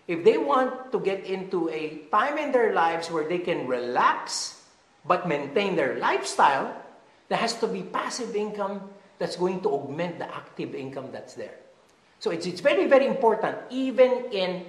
If 0.08 0.24
they 0.24 0.38
want 0.38 0.92
to 0.92 1.00
get 1.00 1.26
into 1.26 1.70
a 1.70 2.06
time 2.12 2.38
in 2.38 2.52
their 2.52 2.74
lives 2.74 3.10
where 3.10 3.28
they 3.28 3.40
can 3.40 3.66
relax 3.66 4.62
but 5.06 5.28
maintain 5.28 5.76
their 5.76 5.98
lifestyle, 5.98 6.70
there 7.30 7.40
has 7.40 7.58
to 7.62 7.68
be 7.68 7.82
passive 7.82 8.36
income 8.36 8.80
that's 9.18 9.36
going 9.36 9.62
to 9.62 9.70
augment 9.70 10.20
the 10.20 10.30
active 10.30 10.76
income 10.76 11.10
that's 11.12 11.34
there. 11.34 11.58
So 12.20 12.32
it's, 12.32 12.46
it's 12.46 12.62
very, 12.62 12.88
very 12.88 13.06
important. 13.06 13.58
Even 13.70 14.26
in 14.32 14.66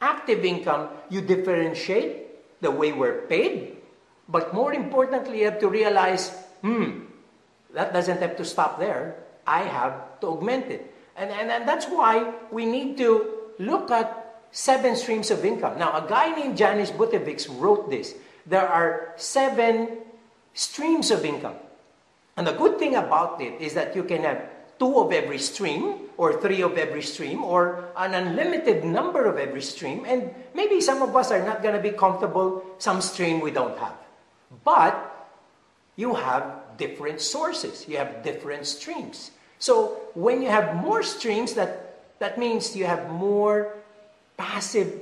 active 0.00 0.44
income, 0.44 0.88
you 1.08 1.20
differentiate 1.20 2.60
the 2.60 2.70
way 2.70 2.92
we're 2.92 3.22
paid. 3.26 3.76
But 4.28 4.54
more 4.54 4.72
importantly, 4.72 5.40
you 5.40 5.44
have 5.46 5.58
to 5.60 5.68
realize, 5.68 6.30
hmm, 6.60 7.04
that 7.74 7.92
doesn't 7.92 8.20
have 8.20 8.36
to 8.36 8.44
stop 8.44 8.78
there. 8.78 9.16
I 9.46 9.62
have 9.62 10.20
to 10.20 10.28
augment 10.28 10.66
it. 10.66 10.94
And, 11.16 11.30
and, 11.30 11.50
and 11.50 11.68
that's 11.68 11.86
why 11.86 12.32
we 12.50 12.64
need 12.66 12.96
to 12.98 13.32
look 13.58 13.90
at 13.90 14.44
seven 14.52 14.96
streams 14.96 15.30
of 15.30 15.44
income. 15.44 15.78
Now, 15.78 15.92
a 15.92 16.08
guy 16.08 16.34
named 16.34 16.56
Janis 16.56 16.90
Butevics 16.90 17.48
wrote 17.60 17.90
this. 17.90 18.14
There 18.46 18.66
are 18.66 19.14
seven 19.16 19.98
streams 20.54 21.10
of 21.10 21.24
income. 21.24 21.56
And 22.36 22.46
the 22.46 22.52
good 22.52 22.78
thing 22.78 22.96
about 22.96 23.40
it 23.40 23.60
is 23.60 23.74
that 23.74 23.94
you 23.94 24.04
can 24.04 24.22
have 24.22 24.48
two 24.82 24.98
of 24.98 25.12
every 25.12 25.38
stream, 25.38 26.10
or 26.18 26.42
three 26.42 26.60
of 26.60 26.76
every 26.76 27.02
stream, 27.02 27.44
or 27.44 27.86
an 27.96 28.14
unlimited 28.14 28.82
number 28.82 29.26
of 29.26 29.38
every 29.38 29.62
stream. 29.62 30.04
And 30.04 30.34
maybe 30.54 30.80
some 30.80 31.02
of 31.02 31.14
us 31.14 31.30
are 31.30 31.38
not 31.46 31.62
going 31.62 31.76
to 31.76 31.80
be 31.80 31.94
comfortable, 31.94 32.66
some 32.78 33.00
stream 33.00 33.38
we 33.38 33.52
don't 33.52 33.78
have. 33.78 33.94
But 34.64 34.98
you 35.94 36.14
have 36.18 36.42
different 36.78 37.20
sources, 37.20 37.86
you 37.86 37.96
have 37.96 38.24
different 38.24 38.66
streams. 38.66 39.30
So 39.60 40.02
when 40.14 40.42
you 40.42 40.48
have 40.48 40.74
more 40.74 41.04
streams, 41.04 41.54
that, 41.54 42.18
that 42.18 42.36
means 42.36 42.74
you 42.74 42.86
have 42.86 43.08
more 43.08 43.78
passive 44.36 44.98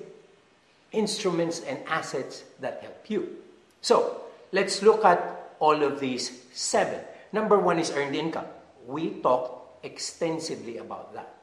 instruments 0.92 1.64
and 1.64 1.78
assets 1.88 2.44
that 2.60 2.82
help 2.82 3.08
you. 3.08 3.32
So 3.80 4.20
let's 4.52 4.82
look 4.82 5.06
at 5.06 5.56
all 5.58 5.82
of 5.82 6.00
these 6.00 6.44
seven. 6.52 7.00
Number 7.32 7.58
one 7.58 7.78
is 7.78 7.90
earned 7.92 8.14
income. 8.14 8.44
We 8.87 9.10
talked 9.25 9.59
extensively 9.82 10.78
about 10.78 11.14
that. 11.14 11.34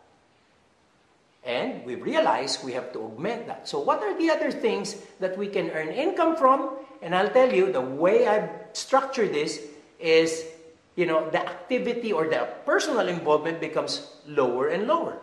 And 1.43 1.85
we 1.85 1.95
realize 1.95 2.63
we 2.63 2.73
have 2.73 2.91
to 2.93 2.99
augment 2.99 3.47
that. 3.47 3.67
So, 3.67 3.79
what 3.79 4.03
are 4.03 4.17
the 4.17 4.29
other 4.29 4.51
things 4.51 4.97
that 5.19 5.37
we 5.37 5.47
can 5.47 5.69
earn 5.71 5.89
income 5.89 6.35
from? 6.35 6.75
And 7.01 7.15
I'll 7.15 7.29
tell 7.29 7.51
you 7.53 7.71
the 7.71 7.81
way 7.81 8.27
I've 8.27 8.49
structured 8.73 9.33
this 9.33 9.61
is 9.99 10.43
you 10.97 11.05
know, 11.05 11.29
the 11.29 11.39
activity 11.39 12.11
or 12.11 12.27
the 12.27 12.49
personal 12.65 13.07
involvement 13.07 13.61
becomes 13.61 14.17
lower 14.27 14.69
and 14.69 14.87
lower. 14.87 15.21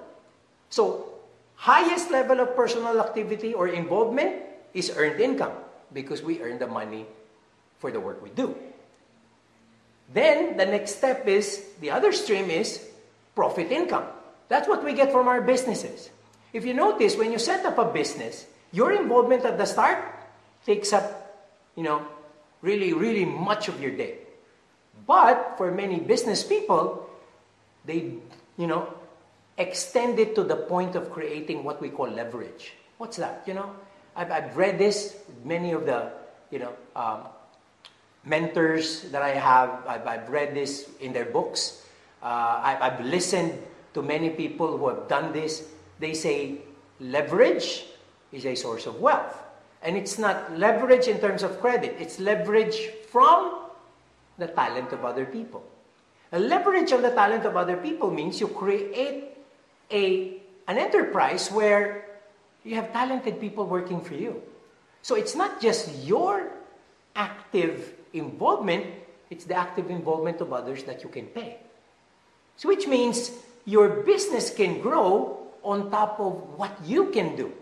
So, 0.71 1.19
highest 1.57 2.11
level 2.11 2.41
of 2.41 2.55
personal 2.55 3.01
activity 3.01 3.53
or 3.53 3.69
involvement 3.69 4.37
is 4.73 4.95
earned 4.97 5.21
income 5.21 5.53
because 5.93 6.23
we 6.23 6.41
earn 6.41 6.59
the 6.59 6.69
money 6.69 7.07
for 7.81 7.91
the 7.91 7.99
work 7.99 8.23
we 8.23 8.31
do. 8.31 8.55
Then 10.15 10.57
the 10.57 10.65
next 10.65 10.97
step 10.97 11.27
is 11.27 11.67
the 11.81 11.91
other 11.91 12.13
stream 12.13 12.51
is 12.51 12.87
profit 13.35 13.71
income. 13.71 14.05
That's 14.49 14.69
what 14.69 14.85
we 14.85 14.93
get 14.93 15.13
from 15.13 15.29
our 15.29 15.41
businesses. 15.41 16.11
If 16.53 16.65
you 16.65 16.75
notice, 16.75 17.17
when 17.17 17.33
you 17.33 17.39
set 17.39 17.65
up 17.67 17.79
a 17.79 17.85
business, 17.85 18.47
your 18.73 18.93
involvement 18.93 19.45
at 19.45 19.59
the 19.59 19.65
start 19.65 19.99
takes 20.67 20.93
up, 20.93 21.49
you 21.77 21.83
know, 21.83 22.07
really, 22.63 22.93
really 22.93 23.25
much 23.25 23.69
of 23.69 23.81
your 23.81 23.91
day. 23.91 24.19
But 25.07 25.55
for 25.59 25.71
many 25.71 26.01
business 26.01 26.45
people, 26.45 27.09
they, 27.85 28.15
you 28.57 28.67
know, 28.67 28.93
extend 29.59 30.19
it 30.19 30.35
to 30.35 30.45
the 30.45 30.57
point 30.57 30.97
of 30.97 31.11
creating 31.11 31.65
what 31.65 31.81
we 31.81 31.89
call 31.89 32.09
leverage. 32.09 32.73
What's 32.99 33.17
that? 33.19 33.43
You 33.47 33.55
know, 33.55 33.71
I've, 34.17 34.31
I've 34.31 34.57
read 34.57 34.79
this. 34.79 35.17
Many 35.45 35.73
of 35.73 35.87
the, 35.87 36.11
you 36.51 36.59
know, 36.59 36.73
um, 36.97 37.21
mentors 38.25 39.03
that 39.11 39.23
I 39.23 39.31
have, 39.31 39.87
I've, 39.87 40.07
I've, 40.07 40.29
read 40.29 40.55
this 40.55 40.89
in 41.01 41.13
their 41.13 41.27
books. 41.27 41.83
Uh, 42.25 42.59
I, 42.65 42.79
I've 42.81 43.05
listened 43.05 43.61
to 43.93 44.03
many 44.03 44.31
people 44.31 44.79
who 44.79 44.89
have 44.89 45.09
done 45.09 45.33
this. 45.33 45.69
They 46.01 46.15
say 46.15 46.63
leverage 46.99 47.85
is 48.33 48.47
a 48.47 48.55
source 48.55 48.87
of 48.87 48.99
wealth. 48.99 49.37
And 49.83 49.97
it's 49.97 50.19
not 50.19 50.57
leverage 50.57 51.07
in 51.07 51.21
terms 51.21 51.43
of 51.43 51.61
credit, 51.61 51.97
it's 52.01 52.19
leverage 52.19 52.89
from 53.13 53.69
the 54.39 54.47
talent 54.49 54.93
of 54.93 55.05
other 55.05 55.27
people. 55.27 55.63
A 56.33 56.39
leverage 56.39 56.91
of 56.91 57.03
the 57.03 57.11
talent 57.11 57.45
of 57.45 57.57
other 57.57 57.77
people 57.77 58.11
means 58.11 58.41
you 58.41 58.49
create 58.49 59.37
a, 59.93 60.41
an 60.67 60.79
enterprise 60.79 61.53
where 61.53 62.07
you 62.65 62.75
have 62.75 62.93
talented 62.93 63.39
people 63.39 63.67
working 63.67 64.01
for 64.01 64.15
you. 64.15 64.43
So 65.03 65.15
it's 65.15 65.37
not 65.37 65.61
just 65.61 65.95
your 66.03 66.51
active 67.15 67.93
involvement, 68.15 68.87
it's 69.29 69.45
the 69.45 69.55
active 69.55 69.91
involvement 69.91 70.41
of 70.41 70.53
others 70.53 70.83
that 70.85 71.03
you 71.03 71.11
can 71.11 71.27
pay. 71.27 71.59
So 72.57 72.69
which 72.69 72.87
means 72.87 73.31
your 73.65 73.89
business 74.05 74.53
can 74.53 74.81
grow 74.81 75.39
on 75.63 75.91
top 75.91 76.21
of 76.21 76.59
what 76.59 76.73
you 76.85 77.11
can 77.11 77.37
do. 77.37 77.53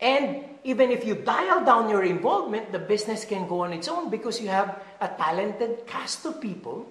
And 0.00 0.44
even 0.64 0.90
if 0.90 1.04
you 1.04 1.14
dial 1.14 1.64
down 1.64 1.88
your 1.88 2.04
involvement, 2.04 2.72
the 2.72 2.78
business 2.78 3.24
can 3.24 3.48
go 3.48 3.60
on 3.60 3.72
its 3.72 3.88
own 3.88 4.10
because 4.10 4.40
you 4.40 4.48
have 4.48 4.82
a 5.00 5.08
talented 5.08 5.86
cast 5.86 6.24
of 6.26 6.40
people 6.40 6.86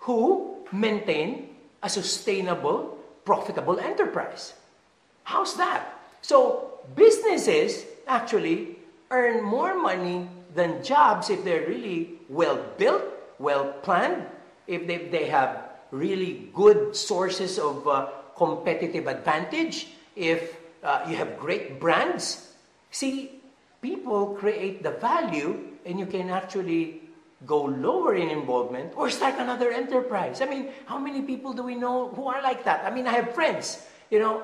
who 0.00 0.56
maintain 0.72 1.54
a 1.82 1.88
sustainable, 1.88 2.98
profitable 3.24 3.78
enterprise. 3.78 4.54
How's 5.24 5.56
that? 5.56 5.86
So, 6.22 6.80
businesses 6.96 7.84
actually 8.06 8.78
earn 9.10 9.44
more 9.44 9.78
money 9.78 10.28
than 10.54 10.82
jobs 10.82 11.30
if 11.30 11.44
they're 11.44 11.66
really 11.66 12.18
well 12.28 12.58
built, 12.76 13.04
well 13.38 13.72
planned, 13.82 14.26
if 14.66 14.86
they, 14.86 15.08
they 15.08 15.26
have 15.26 15.67
really 15.90 16.50
good 16.54 16.94
sources 16.94 17.58
of 17.58 17.86
uh, 17.86 18.08
competitive 18.36 19.06
advantage, 19.06 19.88
if 20.16 20.56
uh, 20.82 21.04
you 21.08 21.16
have 21.16 21.38
great 21.38 21.80
brands, 21.80 22.48
See, 22.90 23.42
people 23.82 24.34
create 24.34 24.82
the 24.82 24.92
value 24.92 25.76
and 25.84 25.98
you 25.98 26.06
can 26.06 26.30
actually 26.30 27.02
go 27.46 27.64
lower 27.64 28.14
in 28.16 28.30
involvement 28.30 28.92
or 28.96 29.10
start 29.10 29.36
another 29.38 29.70
enterprise. 29.70 30.40
I 30.40 30.46
mean, 30.46 30.70
how 30.86 30.98
many 30.98 31.22
people 31.22 31.52
do 31.52 31.62
we 31.62 31.74
know 31.74 32.08
who 32.08 32.26
are 32.26 32.42
like 32.42 32.64
that? 32.64 32.84
I 32.84 32.90
mean, 32.90 33.06
I 33.06 33.12
have 33.12 33.34
friends, 33.34 33.86
you 34.10 34.18
know, 34.18 34.42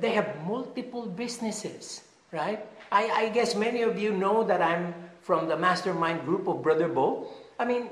they 0.00 0.10
have 0.12 0.28
multiple 0.46 1.06
businesses, 1.06 2.02
right? 2.30 2.64
I, 2.92 3.08
I 3.08 3.28
guess 3.30 3.54
many 3.54 3.82
of 3.82 3.98
you 3.98 4.12
know 4.12 4.44
that 4.44 4.62
I'm 4.62 4.94
from 5.22 5.48
the 5.48 5.56
mastermind 5.56 6.24
group 6.24 6.46
of 6.46 6.62
Brother 6.62 6.88
Bo. 6.88 7.26
I 7.58 7.64
mean, 7.64 7.88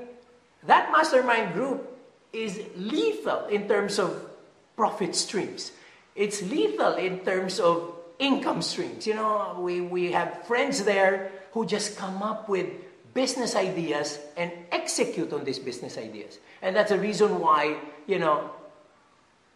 that 0.65 0.91
mastermind 0.91 1.53
group 1.53 1.96
is 2.33 2.61
lethal 2.75 3.45
in 3.47 3.67
terms 3.67 3.99
of 3.99 4.29
profit 4.75 5.15
streams. 5.15 5.71
It's 6.15 6.41
lethal 6.41 6.93
in 6.93 7.19
terms 7.19 7.59
of 7.59 7.93
income 8.19 8.61
streams. 8.61 9.07
You 9.07 9.15
know, 9.15 9.57
we, 9.59 9.81
we 9.81 10.11
have 10.11 10.45
friends 10.45 10.83
there 10.83 11.31
who 11.53 11.65
just 11.65 11.97
come 11.97 12.21
up 12.21 12.49
with 12.49 12.67
business 13.13 13.55
ideas 13.55 14.19
and 14.35 14.51
execute 14.71 15.33
on 15.33 15.43
these 15.43 15.59
business 15.59 15.97
ideas. 15.97 16.39
And 16.61 16.75
that's 16.75 16.91
the 16.91 16.99
reason 16.99 17.39
why, 17.39 17.77
you 18.05 18.19
know, 18.19 18.51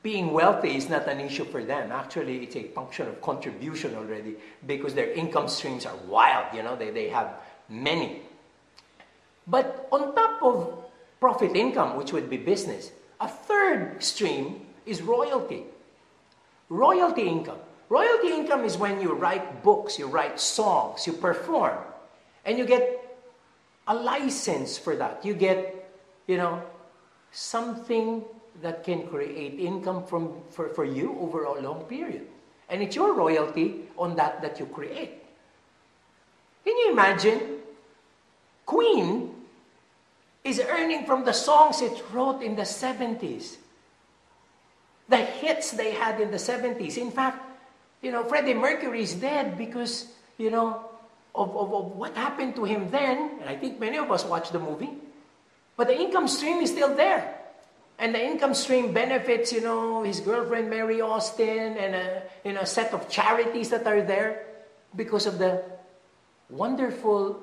being 0.03 0.33
wealthy 0.33 0.75
is 0.75 0.89
not 0.89 1.07
an 1.07 1.19
issue 1.19 1.45
for 1.45 1.63
them. 1.63 1.91
Actually, 1.91 2.43
it's 2.43 2.55
a 2.55 2.63
function 2.63 3.07
of 3.07 3.21
contribution 3.21 3.95
already 3.95 4.35
because 4.65 4.95
their 4.95 5.11
income 5.11 5.47
streams 5.47 5.85
are 5.85 5.95
wild, 6.07 6.47
you 6.55 6.63
know, 6.63 6.75
they, 6.75 6.89
they 6.89 7.09
have 7.09 7.33
many. 7.69 8.21
But 9.45 9.87
on 9.91 10.15
top 10.15 10.41
of 10.41 10.85
profit 11.21 11.55
income, 11.55 11.95
which 11.95 12.11
would 12.11 12.29
be 12.29 12.35
business, 12.35 12.91
a 13.21 13.27
third 13.27 14.03
stream 14.03 14.65
is 14.85 15.01
royalty. 15.01 15.63
Royalty 16.67 17.27
income. 17.27 17.59
Royalty 17.89 18.29
income 18.29 18.65
is 18.65 18.75
when 18.77 18.99
you 18.99 19.13
write 19.13 19.63
books, 19.63 19.99
you 19.99 20.07
write 20.07 20.39
songs, 20.39 21.05
you 21.05 21.13
perform, 21.13 21.77
and 22.43 22.57
you 22.57 22.65
get 22.65 23.17
a 23.87 23.93
license 23.93 24.77
for 24.77 24.95
that. 24.95 25.23
You 25.23 25.35
get, 25.35 25.91
you 26.25 26.37
know, 26.37 26.63
something 27.31 28.23
that 28.61 28.83
can 28.83 29.07
create 29.07 29.59
income 29.59 30.05
from, 30.05 30.33
for, 30.49 30.69
for 30.69 30.85
you 30.85 31.17
over 31.19 31.43
a 31.43 31.61
long 31.61 31.83
period. 31.83 32.27
And 32.69 32.81
it's 32.81 32.95
your 32.95 33.13
royalty 33.13 33.83
on 33.97 34.15
that 34.15 34.41
that 34.41 34.59
you 34.59 34.65
create. 34.65 35.21
Can 36.63 36.77
you 36.77 36.91
imagine? 36.91 37.59
Queen 38.65 39.30
is 40.43 40.59
earning 40.59 41.05
from 41.05 41.23
the 41.23 41.33
songs 41.33 41.81
it 41.81 42.03
wrote 42.11 42.41
in 42.41 42.55
the 42.55 42.63
70s. 42.63 43.57
The 45.09 45.17
hits 45.17 45.71
they 45.71 45.91
had 45.91 46.19
in 46.19 46.31
the 46.31 46.37
70s. 46.37 46.97
In 46.97 47.11
fact, 47.11 47.43
you 48.01 48.11
know, 48.11 48.23
Freddie 48.23 48.53
Mercury 48.53 49.03
is 49.03 49.13
dead 49.13 49.57
because, 49.57 50.07
you 50.37 50.49
know, 50.49 50.85
of, 51.35 51.55
of, 51.55 51.73
of 51.73 51.85
what 51.95 52.15
happened 52.15 52.55
to 52.55 52.63
him 52.63 52.89
then. 52.89 53.37
And 53.39 53.49
I 53.49 53.55
think 53.55 53.79
many 53.79 53.97
of 53.97 54.09
us 54.11 54.25
watched 54.25 54.51
the 54.51 54.59
movie. 54.59 54.89
But 55.77 55.87
the 55.87 55.99
income 55.99 56.27
stream 56.27 56.57
is 56.57 56.71
still 56.71 56.95
there. 56.95 57.37
And 57.99 58.15
the 58.15 58.23
income 58.23 58.55
stream 58.55 58.93
benefits, 58.93 59.53
you 59.53 59.61
know, 59.61 60.01
his 60.01 60.21
girlfriend 60.21 60.69
Mary 60.69 61.01
Austin 61.01 61.77
and 61.77 61.93
a, 61.93 62.23
you 62.43 62.53
know, 62.53 62.63
set 62.63 62.93
of 62.93 63.07
charities 63.09 63.69
that 63.69 63.85
are 63.85 64.01
there 64.01 64.43
because 64.95 65.27
of 65.27 65.37
the 65.37 65.63
wonderful 66.49 67.39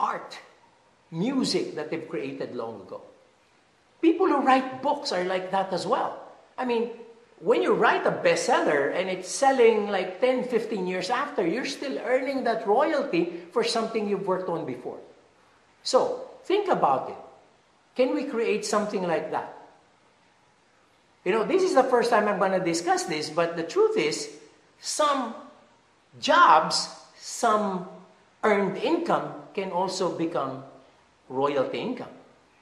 art, 0.00 0.38
music 1.14 1.76
that 1.76 1.90
they've 1.90 2.08
created 2.08 2.54
long 2.54 2.82
ago. 2.82 3.00
People 4.02 4.26
who 4.26 4.42
write 4.42 4.82
books 4.82 5.12
are 5.12 5.24
like 5.24 5.50
that 5.52 5.72
as 5.72 5.86
well. 5.86 6.20
I 6.58 6.64
mean, 6.64 6.90
when 7.40 7.62
you 7.62 7.72
write 7.72 8.06
a 8.06 8.10
bestseller 8.10 8.94
and 8.94 9.08
it's 9.08 9.28
selling 9.28 9.88
like 9.88 10.20
10, 10.20 10.44
15 10.44 10.86
years 10.86 11.10
after, 11.10 11.46
you're 11.46 11.64
still 11.64 11.98
earning 12.04 12.44
that 12.44 12.66
royalty 12.66 13.32
for 13.52 13.64
something 13.64 14.08
you've 14.08 14.26
worked 14.26 14.48
on 14.48 14.66
before. 14.66 14.98
So, 15.82 16.28
think 16.44 16.68
about 16.68 17.10
it. 17.10 17.16
Can 17.96 18.14
we 18.14 18.24
create 18.24 18.64
something 18.64 19.06
like 19.06 19.30
that? 19.30 19.56
You 21.24 21.32
know, 21.32 21.44
this 21.44 21.62
is 21.62 21.74
the 21.74 21.84
first 21.84 22.10
time 22.10 22.28
I'm 22.28 22.38
going 22.38 22.52
to 22.52 22.64
discuss 22.64 23.04
this, 23.04 23.30
but 23.30 23.56
the 23.56 23.62
truth 23.62 23.96
is, 23.96 24.30
some 24.80 25.34
jobs, 26.20 26.88
some 27.16 27.88
earned 28.42 28.76
income 28.78 29.32
can 29.54 29.70
also 29.70 30.16
become 30.16 30.64
royalty 31.28 31.78
income, 31.78 32.12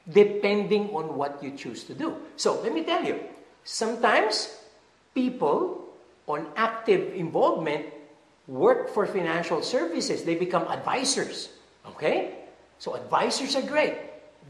depending 0.08 0.90
on 0.90 1.16
what 1.16 1.42
you 1.42 1.50
choose 1.52 1.84
to 1.84 1.94
do. 1.94 2.16
So 2.36 2.60
let 2.60 2.72
me 2.72 2.84
tell 2.84 3.04
you, 3.04 3.20
sometimes 3.64 4.58
people 5.14 5.84
on 6.26 6.46
active 6.56 7.14
involvement 7.14 7.86
work 8.48 8.90
for 8.90 9.06
financial 9.06 9.62
services, 9.62 10.24
they 10.24 10.34
become 10.34 10.66
advisors. 10.68 11.50
Okay? 11.86 12.34
So 12.78 12.94
advisors 12.94 13.54
are 13.56 13.62
great. 13.62 13.98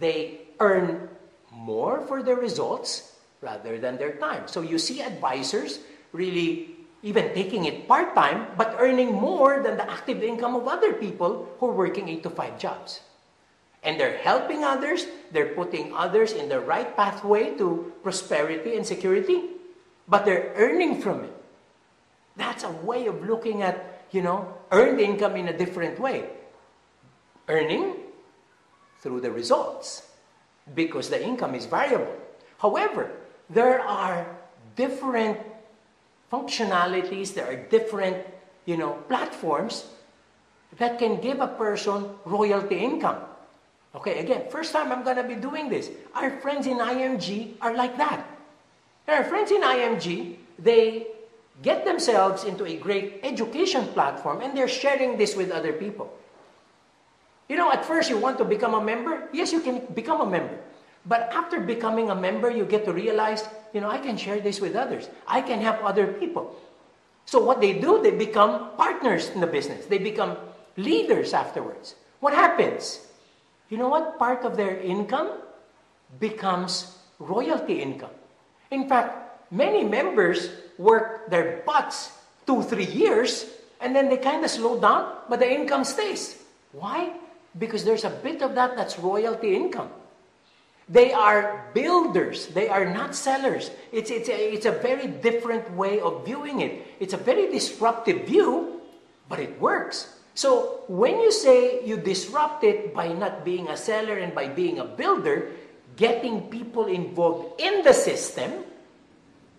They 0.00 0.40
earn 0.60 1.08
more 1.50 2.00
for 2.06 2.22
their 2.22 2.36
results 2.36 3.16
rather 3.40 3.78
than 3.78 3.98
their 3.98 4.16
time. 4.16 4.48
So 4.48 4.62
you 4.62 4.78
see 4.78 5.02
advisors 5.02 5.80
really 6.12 6.76
even 7.02 7.34
taking 7.34 7.66
it 7.66 7.88
part 7.88 8.14
time, 8.14 8.46
but 8.56 8.76
earning 8.78 9.12
more 9.12 9.62
than 9.62 9.76
the 9.76 9.90
active 9.90 10.22
income 10.22 10.54
of 10.54 10.68
other 10.68 10.92
people 10.92 11.48
who 11.58 11.68
are 11.68 11.74
working 11.74 12.08
eight 12.08 12.22
to 12.22 12.30
five 12.30 12.58
jobs. 12.58 13.00
And 13.82 13.98
they're 13.98 14.18
helping 14.18 14.62
others, 14.62 15.06
they're 15.32 15.54
putting 15.54 15.92
others 15.94 16.32
in 16.32 16.48
the 16.48 16.60
right 16.60 16.96
pathway 16.96 17.56
to 17.58 17.92
prosperity 18.02 18.76
and 18.76 18.86
security, 18.86 19.58
but 20.06 20.24
they're 20.24 20.52
earning 20.54 21.02
from 21.02 21.24
it. 21.24 21.34
That's 22.36 22.64
a 22.64 22.70
way 22.70 23.06
of 23.06 23.26
looking 23.26 23.62
at, 23.62 24.06
you 24.12 24.22
know, 24.22 24.54
earned 24.70 25.00
income 25.00 25.36
in 25.36 25.48
a 25.48 25.56
different 25.56 25.98
way. 25.98 26.30
Earning 27.48 27.96
through 29.00 29.20
the 29.20 29.30
results 29.30 30.06
because 30.74 31.10
the 31.10 31.22
income 31.22 31.54
is 31.54 31.66
variable. 31.66 32.14
However, 32.58 33.10
there 33.50 33.80
are 33.80 34.26
different 34.76 35.38
functionalities, 36.32 37.34
there 37.34 37.50
are 37.50 37.56
different, 37.56 38.16
you 38.64 38.76
know, 38.76 38.92
platforms 39.08 39.86
that 40.78 40.98
can 40.98 41.20
give 41.20 41.40
a 41.40 41.48
person 41.48 42.08
royalty 42.24 42.78
income. 42.78 43.18
Okay, 43.94 44.20
again, 44.20 44.48
first 44.50 44.72
time 44.72 44.90
I'm 44.90 45.04
going 45.04 45.16
to 45.16 45.24
be 45.24 45.34
doing 45.34 45.68
this. 45.68 45.90
Our 46.14 46.30
friends 46.40 46.66
in 46.66 46.78
IMG 46.78 47.54
are 47.60 47.74
like 47.74 47.98
that. 47.98 48.26
Our 49.08 49.24
friends 49.24 49.50
in 49.50 49.60
IMG, 49.60 50.36
they 50.58 51.08
get 51.60 51.84
themselves 51.84 52.44
into 52.44 52.64
a 52.64 52.76
great 52.76 53.20
education 53.22 53.86
platform 53.88 54.40
and 54.40 54.56
they're 54.56 54.68
sharing 54.68 55.18
this 55.18 55.36
with 55.36 55.50
other 55.50 55.72
people. 55.72 56.12
You 57.48 57.56
know, 57.56 57.70
at 57.70 57.84
first 57.84 58.08
you 58.08 58.16
want 58.16 58.38
to 58.38 58.44
become 58.44 58.72
a 58.72 58.80
member. 58.80 59.28
Yes, 59.32 59.52
you 59.52 59.60
can 59.60 59.84
become 59.92 60.22
a 60.22 60.26
member. 60.26 60.56
But 61.04 61.28
after 61.34 61.60
becoming 61.60 62.08
a 62.10 62.14
member, 62.14 62.50
you 62.50 62.64
get 62.64 62.84
to 62.86 62.92
realize, 62.92 63.44
you 63.74 63.80
know, 63.80 63.90
I 63.90 63.98
can 63.98 64.16
share 64.16 64.40
this 64.40 64.60
with 64.60 64.74
others. 64.74 65.10
I 65.26 65.42
can 65.42 65.60
help 65.60 65.84
other 65.84 66.06
people. 66.06 66.56
So 67.26 67.42
what 67.42 67.60
they 67.60 67.74
do, 67.78 68.00
they 68.02 68.12
become 68.12 68.70
partners 68.76 69.28
in 69.30 69.40
the 69.40 69.46
business. 69.46 69.86
They 69.86 69.98
become 69.98 70.36
leaders 70.76 71.34
afterwards. 71.34 71.96
What 72.20 72.32
happens? 72.32 73.06
You 73.72 73.78
know 73.78 73.88
what? 73.88 74.18
Part 74.18 74.44
of 74.44 74.54
their 74.54 74.76
income 74.84 75.32
becomes 76.20 76.98
royalty 77.18 77.80
income. 77.80 78.12
In 78.70 78.86
fact, 78.86 79.50
many 79.50 79.82
members 79.82 80.50
work 80.76 81.30
their 81.30 81.62
butts 81.64 82.12
two, 82.46 82.62
three 82.62 82.84
years, 82.84 83.46
and 83.80 83.96
then 83.96 84.10
they 84.10 84.18
kind 84.18 84.44
of 84.44 84.50
slow 84.50 84.78
down, 84.78 85.16
but 85.26 85.40
the 85.40 85.50
income 85.50 85.84
stays. 85.84 86.44
Why? 86.72 87.16
Because 87.58 87.82
there's 87.82 88.04
a 88.04 88.10
bit 88.10 88.42
of 88.42 88.54
that 88.56 88.76
that's 88.76 88.98
royalty 88.98 89.56
income. 89.56 89.88
They 90.86 91.14
are 91.14 91.64
builders. 91.72 92.48
They 92.48 92.68
are 92.68 92.84
not 92.84 93.14
sellers. 93.14 93.70
It's, 93.90 94.10
it's, 94.10 94.28
a, 94.28 94.52
it's 94.52 94.66
a 94.66 94.72
very 94.72 95.06
different 95.06 95.72
way 95.72 95.98
of 95.98 96.26
viewing 96.26 96.60
it. 96.60 96.86
It's 97.00 97.14
a 97.14 97.22
very 97.24 97.50
disruptive 97.50 98.26
view, 98.26 98.82
but 99.30 99.40
it 99.40 99.58
works. 99.58 100.18
So 100.34 100.84
when 100.88 101.20
you 101.20 101.30
say 101.30 101.84
you 101.84 101.96
disrupt 101.96 102.64
it 102.64 102.94
by 102.94 103.12
not 103.12 103.44
being 103.44 103.68
a 103.68 103.76
seller 103.76 104.16
and 104.18 104.34
by 104.34 104.48
being 104.48 104.78
a 104.78 104.84
builder, 104.84 105.52
getting 105.96 106.48
people 106.48 106.86
involved 106.86 107.60
in 107.60 107.82
the 107.82 107.92
system, 107.92 108.64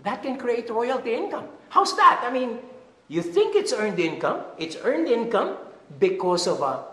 that 0.03 0.21
can 0.21 0.37
create 0.37 0.69
royalty 0.69 1.13
income. 1.13 1.47
How's 1.69 1.95
that? 1.95 2.23
I 2.25 2.31
mean, 2.31 2.59
you 3.07 3.21
think 3.21 3.55
it's 3.55 3.71
earned 3.73 3.99
income. 3.99 4.41
It's 4.57 4.77
earned 4.83 5.07
income 5.07 5.57
because 5.99 6.47
of 6.47 6.61
a, 6.61 6.85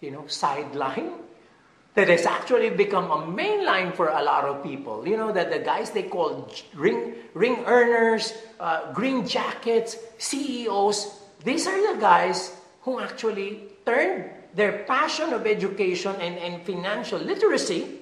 you 0.00 0.10
know, 0.10 0.26
sideline 0.26 1.12
that 1.94 2.08
has 2.08 2.26
actually 2.26 2.70
become 2.70 3.10
a 3.10 3.26
main 3.26 3.64
line 3.64 3.92
for 3.92 4.08
a 4.08 4.22
lot 4.22 4.44
of 4.44 4.62
people. 4.62 5.06
You 5.06 5.16
know, 5.16 5.32
that 5.32 5.50
the 5.50 5.58
guys 5.58 5.90
they 5.90 6.04
call 6.04 6.50
ring, 6.74 7.14
ring 7.34 7.64
earners, 7.66 8.32
uh, 8.60 8.92
green 8.92 9.26
jackets, 9.26 9.96
CEOs, 10.18 11.20
these 11.44 11.66
are 11.66 11.94
the 11.94 12.00
guys 12.00 12.52
who 12.86 13.02
actually 13.02 13.66
turned 13.84 14.30
their 14.54 14.86
passion 14.86 15.34
of 15.34 15.44
education 15.44 16.14
and, 16.22 16.38
and 16.38 16.62
financial 16.62 17.18
literacy 17.18 17.98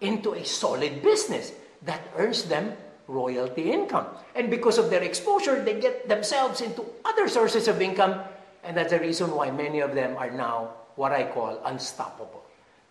into 0.00 0.32
a 0.32 0.44
solid 0.44 1.02
business 1.02 1.52
that 1.84 2.00
earns 2.16 2.44
them 2.44 2.72
royalty 3.06 3.70
income. 3.70 4.06
And 4.34 4.50
because 4.50 4.78
of 4.78 4.88
their 4.88 5.02
exposure, 5.02 5.62
they 5.62 5.78
get 5.78 6.08
themselves 6.08 6.62
into 6.62 6.84
other 7.04 7.28
sources 7.28 7.68
of 7.68 7.82
income. 7.82 8.20
And 8.64 8.76
that's 8.76 8.90
the 8.90 8.98
reason 8.98 9.30
why 9.30 9.50
many 9.50 9.80
of 9.80 9.94
them 9.94 10.16
are 10.16 10.30
now 10.30 10.72
what 10.96 11.12
I 11.12 11.24
call 11.24 11.60
unstoppable. 11.66 12.42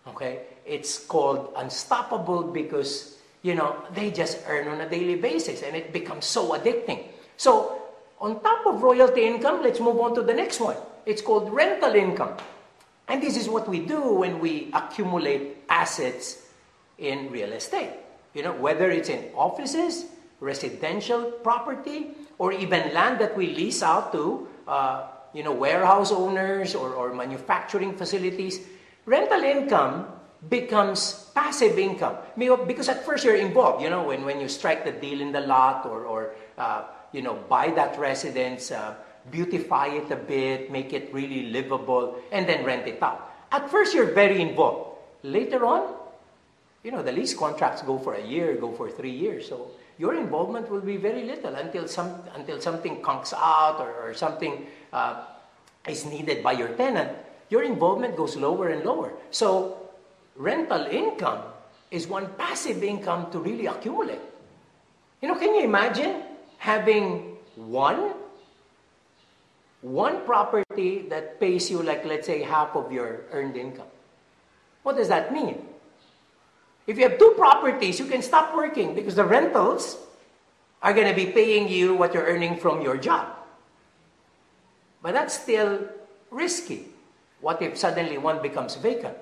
Okay? 0.06 0.46
It's 0.64 1.04
called 1.04 1.52
unstoppable 1.56 2.44
because, 2.44 3.18
you 3.42 3.56
know, 3.56 3.74
they 3.92 4.12
just 4.12 4.38
earn 4.46 4.68
on 4.68 4.80
a 4.80 4.88
daily 4.88 5.16
basis 5.16 5.62
and 5.62 5.74
it 5.74 5.92
becomes 5.92 6.26
so 6.26 6.54
addicting. 6.54 7.08
So, 7.36 7.82
on 8.20 8.40
top 8.40 8.66
of 8.66 8.82
royalty 8.82 9.26
income, 9.26 9.62
let's 9.62 9.80
move 9.80 9.98
on 9.98 10.14
to 10.14 10.22
the 10.22 10.34
next 10.34 10.60
one. 10.60 10.76
It's 11.08 11.22
called 11.22 11.48
rental 11.50 11.94
income. 11.94 12.36
And 13.08 13.22
this 13.22 13.38
is 13.40 13.48
what 13.48 13.66
we 13.66 13.80
do 13.80 14.12
when 14.12 14.40
we 14.40 14.68
accumulate 14.74 15.64
assets 15.70 16.44
in 16.98 17.30
real 17.32 17.52
estate. 17.56 17.96
You 18.34 18.42
know, 18.42 18.52
whether 18.52 18.90
it's 18.90 19.08
in 19.08 19.32
offices, 19.34 20.04
residential 20.38 21.32
property, 21.40 22.12
or 22.36 22.52
even 22.52 22.92
land 22.92 23.18
that 23.20 23.34
we 23.34 23.56
lease 23.56 23.82
out 23.82 24.12
to, 24.12 24.46
uh, 24.68 25.06
you 25.32 25.42
know, 25.42 25.52
warehouse 25.52 26.12
owners 26.12 26.74
or, 26.74 26.92
or 26.92 27.14
manufacturing 27.14 27.96
facilities 27.96 28.60
rental 29.06 29.42
income 29.42 30.06
becomes 30.50 31.30
passive 31.34 31.78
income. 31.78 32.16
Because 32.36 32.90
at 32.90 33.04
first 33.06 33.24
you're 33.24 33.40
involved, 33.40 33.82
you 33.82 33.88
know, 33.88 34.04
when, 34.04 34.26
when 34.26 34.40
you 34.40 34.48
strike 34.48 34.84
the 34.84 34.92
deal 34.92 35.22
in 35.22 35.32
the 35.32 35.40
lot 35.40 35.86
or, 35.86 36.04
or 36.04 36.34
uh, 36.58 36.84
you 37.12 37.22
know, 37.22 37.34
buy 37.48 37.70
that 37.70 37.98
residence, 37.98 38.70
uh, 38.70 38.94
beautify 39.30 39.86
it 39.88 40.10
a 40.10 40.16
bit, 40.16 40.70
make 40.70 40.92
it 40.92 41.12
really 41.12 41.50
livable, 41.50 42.16
and 42.32 42.48
then 42.48 42.64
rent 42.64 42.86
it 42.86 43.02
out. 43.02 43.32
At 43.50 43.70
first 43.70 43.94
you're 43.94 44.12
very 44.12 44.40
involved. 44.40 44.98
Later 45.22 45.64
on, 45.66 45.94
you 46.84 46.90
know, 46.90 47.02
the 47.02 47.12
lease 47.12 47.34
contracts 47.34 47.82
go 47.82 47.98
for 47.98 48.14
a 48.14 48.24
year, 48.24 48.54
go 48.54 48.72
for 48.72 48.90
three 48.90 49.10
years. 49.10 49.48
So 49.48 49.70
your 49.98 50.14
involvement 50.14 50.70
will 50.70 50.80
be 50.80 50.96
very 50.96 51.24
little 51.24 51.54
until, 51.54 51.88
some, 51.88 52.14
until 52.34 52.60
something 52.60 53.02
conks 53.02 53.32
out 53.34 53.80
or, 53.80 53.92
or 54.10 54.14
something 54.14 54.66
uh, 54.92 55.24
is 55.88 56.04
needed 56.04 56.42
by 56.42 56.52
your 56.52 56.68
tenant 56.68 57.10
your 57.50 57.62
involvement 57.62 58.16
goes 58.16 58.36
lower 58.36 58.68
and 58.68 58.84
lower. 58.84 59.12
So, 59.30 59.76
rental 60.36 60.86
income 60.86 61.42
is 61.90 62.06
one 62.06 62.28
passive 62.36 62.82
income 62.82 63.30
to 63.32 63.38
really 63.38 63.66
accumulate. 63.66 64.20
You 65.22 65.28
know, 65.28 65.34
can 65.34 65.54
you 65.54 65.64
imagine 65.64 66.22
having 66.58 67.36
one 67.56 68.12
one 69.80 70.24
property 70.24 71.06
that 71.08 71.38
pays 71.38 71.70
you 71.70 71.82
like 71.82 72.04
let's 72.04 72.26
say 72.26 72.42
half 72.42 72.74
of 72.74 72.90
your 72.90 73.22
earned 73.32 73.56
income? 73.56 73.86
What 74.82 74.96
does 74.96 75.08
that 75.08 75.32
mean? 75.32 75.66
If 76.86 76.96
you 76.96 77.08
have 77.08 77.18
two 77.18 77.34
properties, 77.36 77.98
you 77.98 78.06
can 78.06 78.22
stop 78.22 78.54
working 78.56 78.94
because 78.94 79.14
the 79.14 79.24
rentals 79.24 79.98
are 80.82 80.94
going 80.94 81.08
to 81.08 81.14
be 81.14 81.26
paying 81.26 81.68
you 81.68 81.94
what 81.94 82.14
you're 82.14 82.24
earning 82.24 82.56
from 82.56 82.80
your 82.80 82.96
job. 82.96 83.36
But 85.02 85.12
that's 85.12 85.34
still 85.38 85.86
risky. 86.30 86.86
What 87.40 87.62
if 87.62 87.76
suddenly 87.76 88.18
one 88.18 88.42
becomes 88.42 88.74
vacant? 88.76 89.16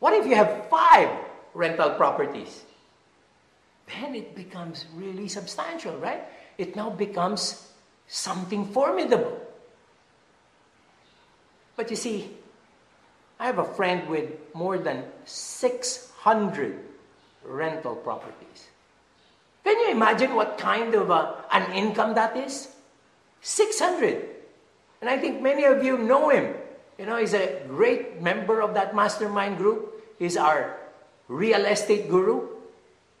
What 0.00 0.12
if 0.12 0.26
you 0.26 0.34
have 0.34 0.68
five 0.68 1.08
rental 1.54 1.90
properties? 1.90 2.64
Then 3.86 4.14
it 4.14 4.34
becomes 4.34 4.84
really 4.94 5.28
substantial, 5.28 5.96
right? 5.98 6.24
It 6.58 6.74
now 6.76 6.90
becomes 6.90 7.65
something 8.08 8.66
formidable. 8.66 9.40
But 11.76 11.90
you 11.90 11.96
see, 11.96 12.30
I 13.38 13.46
have 13.46 13.58
a 13.58 13.64
friend 13.64 14.08
with 14.08 14.30
more 14.54 14.78
than 14.78 15.04
600 15.24 16.78
rental 17.44 17.96
properties. 17.96 18.68
Can 19.62 19.78
you 19.80 19.90
imagine 19.90 20.34
what 20.34 20.58
kind 20.58 20.94
of 20.94 21.10
a, 21.10 21.44
an 21.52 21.72
income 21.72 22.14
that 22.14 22.36
is? 22.36 22.68
600. 23.42 24.24
And 25.00 25.10
I 25.10 25.18
think 25.18 25.42
many 25.42 25.64
of 25.64 25.84
you 25.84 25.98
know 25.98 26.30
him. 26.30 26.54
You 26.98 27.06
know, 27.06 27.16
he's 27.16 27.34
a 27.34 27.62
great 27.68 28.22
member 28.22 28.62
of 28.62 28.74
that 28.74 28.94
mastermind 28.94 29.58
group. 29.58 30.02
He's 30.18 30.36
our 30.36 30.78
real 31.28 31.66
estate 31.66 32.08
guru. 32.08 32.48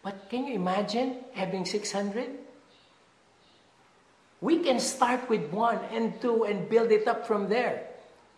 But 0.02 0.30
can 0.30 0.46
you 0.46 0.54
imagine 0.54 1.16
having 1.34 1.66
600? 1.66 2.45
We 4.40 4.60
can 4.60 4.78
start 4.80 5.28
with 5.28 5.50
one 5.50 5.78
and 5.92 6.20
two 6.20 6.44
and 6.44 6.68
build 6.68 6.92
it 6.92 7.08
up 7.08 7.26
from 7.26 7.48
there. 7.48 7.86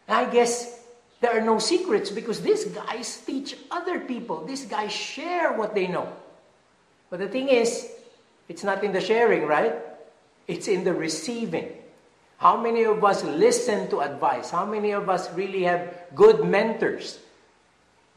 I 0.08 0.24
guess 0.24 0.80
there 1.20 1.36
are 1.36 1.44
no 1.44 1.58
secrets 1.58 2.10
because 2.10 2.40
these 2.40 2.64
guys 2.66 3.20
teach 3.26 3.56
other 3.70 4.00
people. 4.00 4.44
These 4.44 4.66
guys 4.66 4.92
share 4.92 5.52
what 5.52 5.74
they 5.74 5.86
know. 5.86 6.08
But 7.10 7.20
the 7.20 7.28
thing 7.28 7.48
is, 7.48 7.90
it's 8.48 8.64
not 8.64 8.84
in 8.84 8.92
the 8.92 9.00
sharing, 9.00 9.46
right? 9.46 9.74
It's 10.46 10.68
in 10.68 10.84
the 10.84 10.94
receiving. 10.94 11.72
How 12.38 12.56
many 12.56 12.84
of 12.84 13.02
us 13.04 13.24
listen 13.24 13.90
to 13.90 14.00
advice? 14.00 14.50
How 14.50 14.64
many 14.64 14.92
of 14.92 15.08
us 15.08 15.32
really 15.34 15.64
have 15.64 15.92
good 16.14 16.44
mentors? 16.44 17.18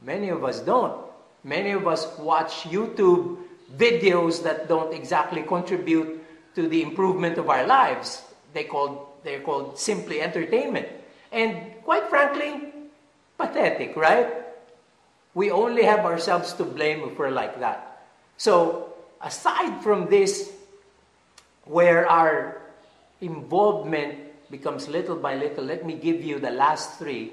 Many 0.01 0.29
of 0.29 0.43
us 0.43 0.59
don't. 0.59 0.95
Many 1.43 1.71
of 1.71 1.87
us 1.87 2.07
watch 2.19 2.63
YouTube 2.63 3.37
videos 3.75 4.43
that 4.43 4.67
don't 4.67 4.93
exactly 4.93 5.41
contribute 5.41 6.20
to 6.55 6.67
the 6.67 6.81
improvement 6.81 7.37
of 7.37 7.49
our 7.49 7.65
lives. 7.65 8.21
They 8.53 8.65
called, 8.65 9.07
they're 9.23 9.41
called 9.41 9.79
simply 9.79 10.21
entertainment. 10.21 10.87
And 11.31 11.81
quite 11.83 12.09
frankly, 12.09 12.73
pathetic, 13.37 13.95
right? 13.95 14.33
We 15.33 15.51
only 15.51 15.83
have 15.83 16.05
ourselves 16.05 16.53
to 16.53 16.63
blame 16.63 17.07
if 17.09 17.17
we're 17.17 17.31
like 17.31 17.59
that. 17.59 18.05
So, 18.37 18.93
aside 19.21 19.81
from 19.81 20.09
this, 20.09 20.51
where 21.65 22.09
our 22.09 22.61
involvement 23.21 24.17
becomes 24.51 24.87
little 24.87 25.15
by 25.15 25.35
little, 25.35 25.63
let 25.63 25.85
me 25.85 25.93
give 25.93 26.23
you 26.23 26.39
the 26.39 26.51
last 26.51 26.99
three. 26.99 27.31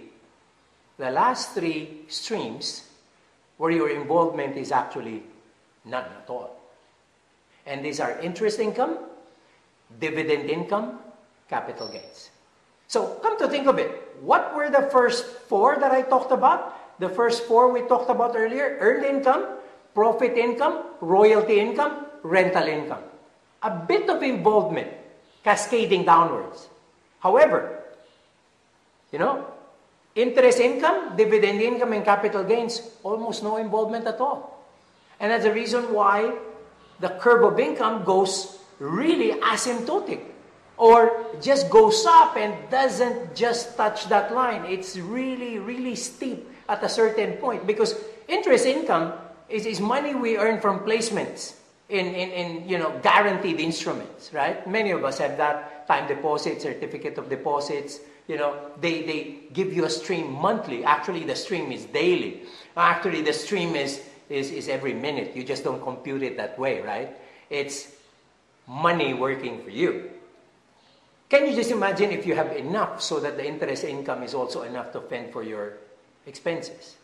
The 0.99 1.11
last 1.11 1.55
three 1.55 2.05
streams 2.09 2.89
where 3.57 3.71
your 3.71 3.91
involvement 3.91 4.57
is 4.57 4.71
actually 4.71 5.23
none 5.85 6.05
at 6.05 6.29
all. 6.29 6.58
And 7.69 7.85
these 7.85 8.01
are 8.01 8.19
interest 8.25 8.59
income, 8.59 8.97
dividend 10.01 10.49
income, 10.49 11.01
capital 11.53 11.87
gains. 11.89 12.31
So, 12.89 13.21
come 13.21 13.39
to 13.39 13.47
think 13.47 13.69
of 13.69 13.79
it, 13.79 13.93
what 14.23 14.57
were 14.57 14.71
the 14.71 14.89
first 14.89 15.27
four 15.53 15.77
that 15.77 15.93
I 15.93 16.01
talked 16.01 16.33
about? 16.33 16.99
The 16.99 17.11
first 17.13 17.45
four 17.45 17.71
we 17.71 17.83
talked 17.83 18.09
about 18.09 18.35
earlier 18.35 18.79
earned 18.81 19.05
income, 19.05 19.61
profit 19.95 20.39
income, 20.39 20.97
royalty 21.03 21.61
income, 21.61 22.07
rental 22.23 22.65
income. 22.65 23.05
A 23.63 23.71
bit 23.71 24.09
of 24.09 24.23
involvement 24.23 24.89
cascading 25.45 26.05
downwards. 26.05 26.69
However, 27.21 27.85
you 29.13 29.19
know, 29.19 29.45
interest 30.15 30.59
income, 30.59 31.17
dividend 31.17 31.61
income, 31.61 31.93
and 31.93 32.05
capital 32.05 32.45
gains, 32.45 32.81
almost 33.03 33.43
no 33.43 33.59
involvement 33.59 34.07
at 34.07 34.21
all. 34.21 34.65
And 35.21 35.31
that's 35.31 35.45
the 35.45 35.53
reason 35.53 35.93
why 35.93 36.33
the 37.01 37.11
curve 37.21 37.45
of 37.45 37.59
income 37.59 38.05
goes 38.05 38.59
really 38.79 39.39
asymptotic 39.41 40.21
or 40.77 41.27
just 41.41 41.69
goes 41.71 42.07
up 42.07 42.37
and 42.37 42.55
doesn't 42.71 43.35
just 43.35 43.77
touch 43.77 44.09
that 44.09 44.33
line. 44.33 44.65
It's 44.65 44.97
really, 44.97 45.59
really 45.59 45.97
steep 45.97 46.49
at 46.69 46.83
a 46.83 46.89
certain 46.89 47.35
point 47.35 47.67
because 47.67 47.95
interest 48.29 48.67
income 48.67 49.13
is, 49.49 49.67
is 49.67 49.81
money 49.81 50.15
we 50.15 50.37
earn 50.37 50.61
from 50.61 50.81
placements 50.81 51.55
in, 51.89 52.07
in, 52.07 52.31
in 52.31 52.69
you 52.69 52.79
know 52.79 52.99
guaranteed 53.03 53.61
instruments, 53.61 54.33
right? 54.33 54.67
Many 54.69 54.91
of 54.91 55.05
us 55.05 55.19
have 55.19 55.37
that 55.39 55.87
time 55.89 56.07
deposit, 56.07 56.63
certificate 56.63 57.19
of 57.19 57.29
deposits. 57.29 58.01
You 58.29 58.37
know, 58.37 58.57
they, 58.79 59.03
they 59.05 59.39
give 59.55 59.73
you 59.73 59.87
a 59.87 59.91
stream 59.91 60.31
monthly. 60.31 60.85
Actually, 60.85 61.25
the 61.25 61.35
stream 61.35 61.73
is 61.73 61.87
daily. 61.87 62.43
Actually, 62.77 63.23
the 63.23 63.33
stream 63.33 63.75
is, 63.75 64.03
is, 64.29 64.51
is 64.51 64.69
every 64.69 64.95
minute. 64.95 65.35
You 65.35 65.45
just 65.45 65.65
don't 65.65 65.83
compute 65.83 66.23
it 66.23 66.37
that 66.37 66.59
way, 66.59 66.81
right? 66.81 67.17
It's 67.51 67.89
money 68.67 69.15
working 69.15 69.63
for 69.63 69.71
you. 69.71 70.11
Can 71.29 71.47
you 71.47 71.55
just 71.55 71.71
imagine 71.71 72.11
if 72.11 72.27
you 72.27 72.35
have 72.35 72.57
enough 72.57 73.03
so 73.03 73.21
that 73.21 73.37
the 73.37 73.47
interest 73.47 73.85
income 73.85 74.23
is 74.23 74.35
also 74.35 74.63
enough 74.63 74.93
to 74.93 75.01
fend 75.01 75.33
for 75.33 75.43
your 75.43 75.75
expenses? 76.27 76.97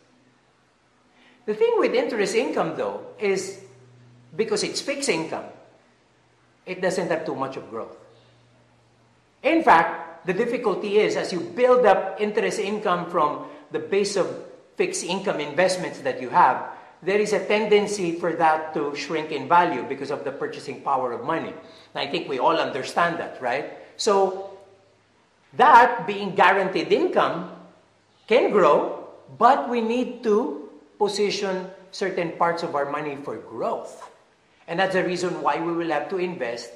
The 1.45 1.53
thing 1.53 1.73
with 1.77 1.93
interest 1.93 2.33
income, 2.33 2.75
though, 2.75 3.05
is 3.19 3.61
because 4.35 4.63
it's 4.63 4.81
fixed 4.81 5.09
income, 5.09 5.45
it 6.65 6.81
doesn't 6.81 7.07
have 7.09 7.25
too 7.25 7.35
much 7.35 7.55
of 7.55 7.69
growth. 7.69 7.95
In 9.43 9.61
fact, 9.61 10.25
the 10.25 10.33
difficulty 10.33 10.97
is 10.97 11.15
as 11.15 11.31
you 11.31 11.39
build 11.39 11.85
up 11.85 12.19
interest 12.19 12.59
income 12.59 13.11
from 13.11 13.45
the 13.71 13.77
base 13.77 14.15
of 14.15 14.27
fixed 14.75 15.03
income 15.03 15.39
investments 15.39 15.99
that 15.99 16.19
you 16.19 16.29
have, 16.29 16.74
there 17.05 17.19
is 17.19 17.33
a 17.33 17.45
tendency 17.45 18.17
for 18.17 18.33
that 18.33 18.73
to 18.73 18.95
shrink 18.95 19.31
in 19.31 19.47
value 19.47 19.83
because 19.83 20.09
of 20.09 20.23
the 20.25 20.31
purchasing 20.31 20.81
power 20.81 21.13
of 21.13 21.23
money. 21.23 21.53
And 21.93 22.01
I 22.01 22.07
think 22.07 22.27
we 22.27 22.39
all 22.39 22.57
understand 22.57 23.19
that, 23.19 23.41
right? 23.41 23.77
So, 23.95 24.57
that 25.53 26.05
being 26.07 26.35
guaranteed 26.35 26.91
income 26.91 27.51
can 28.27 28.51
grow, 28.51 29.07
but 29.37 29.69
we 29.69 29.79
need 29.79 30.23
to 30.23 30.69
position 30.97 31.69
certain 31.91 32.33
parts 32.33 32.63
of 32.63 32.75
our 32.75 32.89
money 32.89 33.15
for 33.15 33.37
growth. 33.37 34.09
And 34.67 34.79
that's 34.79 34.95
the 34.95 35.03
reason 35.03 35.41
why 35.41 35.61
we 35.61 35.71
will 35.71 35.89
have 35.89 36.09
to 36.09 36.17
invest 36.17 36.71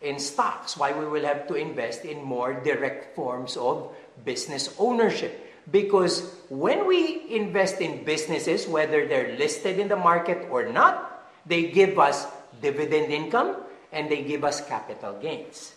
in 0.00 0.18
stocks, 0.18 0.76
why 0.76 0.92
we 0.92 1.04
will 1.04 1.24
have 1.24 1.48
to 1.48 1.54
invest 1.54 2.04
in 2.04 2.22
more 2.22 2.54
direct 2.54 3.16
forms 3.16 3.56
of 3.56 3.90
business 4.24 4.74
ownership. 4.78 5.53
Because 5.70 6.34
when 6.48 6.86
we 6.86 7.24
invest 7.30 7.80
in 7.80 8.04
businesses, 8.04 8.68
whether 8.68 9.06
they're 9.06 9.36
listed 9.36 9.78
in 9.78 9.88
the 9.88 9.96
market 9.96 10.46
or 10.50 10.68
not, 10.68 11.24
they 11.46 11.70
give 11.70 11.98
us 11.98 12.26
dividend 12.60 13.12
income 13.12 13.56
and 13.92 14.10
they 14.10 14.22
give 14.22 14.44
us 14.44 14.60
capital 14.66 15.16
gains. 15.20 15.74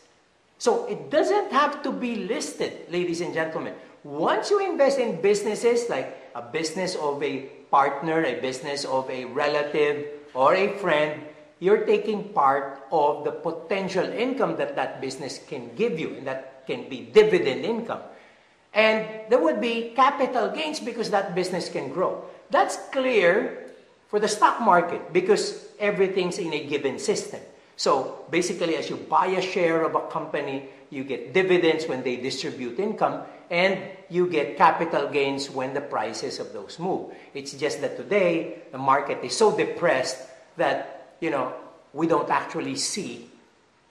So 0.58 0.86
it 0.88 1.10
doesn't 1.10 1.52
have 1.52 1.84
to 1.84 1.92
be 1.92 2.28
listed, 2.28 2.90
ladies 2.90 3.22
and 3.22 3.34
gentlemen. 3.34 3.76
Once 4.04 4.50
you 4.50 4.60
invest 4.60 5.00
in 5.00 5.22
businesses 5.22 5.90
like 5.90 6.18
a 6.36 6.42
business 6.42 6.96
of 6.96 7.22
a 7.22 7.50
partner, 7.70 8.24
a 8.24 8.42
business 8.42 8.86
of 8.86 9.10
a 9.10 9.26
relative, 9.26 10.08
or 10.34 10.56
a 10.56 10.74
friend, 10.80 11.22
you're 11.60 11.86
taking 11.86 12.30
part 12.34 12.82
of 12.92 13.24
the 13.24 13.32
potential 13.32 14.06
income 14.06 14.56
that 14.58 14.76
that 14.76 15.02
business 15.02 15.40
can 15.48 15.74
give 15.76 16.00
you, 16.00 16.16
and 16.16 16.28
that 16.28 16.66
can 16.68 16.90
be 16.90 17.10
dividend 17.14 17.66
income. 17.66 18.02
And 18.78 19.26
there 19.28 19.42
would 19.42 19.60
be 19.60 19.92
capital 19.96 20.54
gains 20.54 20.80
because 20.80 21.10
that 21.10 21.34
business 21.34 21.68
can 21.68 21.90
grow. 21.90 22.24
That's 22.52 22.78
clear 22.94 23.74
for 24.08 24.20
the 24.20 24.28
stock 24.28 24.62
market 24.62 25.12
because 25.12 25.66
everything's 25.80 26.38
in 26.38 26.54
a 26.54 26.64
given 26.68 27.00
system. 27.00 27.42
So 27.76 28.26
basically, 28.30 28.76
as 28.78 28.90
you 28.90 28.98
buy 28.98 29.28
a 29.34 29.42
share 29.42 29.82
of 29.84 29.96
a 29.96 30.08
company, 30.10 30.70
you 30.92 31.04
get 31.04 31.34
dividends 31.34 31.88
when 31.88 32.04
they 32.04 32.18
distribute 32.18 32.80
income, 32.80 33.24
and 33.50 33.82
you 34.10 34.28
get 34.28 34.58
capital 34.58 35.10
gains 35.10 35.50
when 35.50 35.74
the 35.74 35.82
prices 35.82 36.40
of 36.40 36.54
those 36.54 36.78
move. 36.80 37.12
It's 37.34 37.54
just 37.54 37.82
that 37.82 37.98
today, 37.98 38.60
the 38.72 38.78
market 38.78 39.24
is 39.24 39.36
so 39.36 39.56
depressed 39.56 40.22
that, 40.58 41.18
you 41.20 41.32
know, 41.32 41.54
we 41.94 42.08
don't 42.08 42.30
actually 42.30 42.76
see 42.76 43.30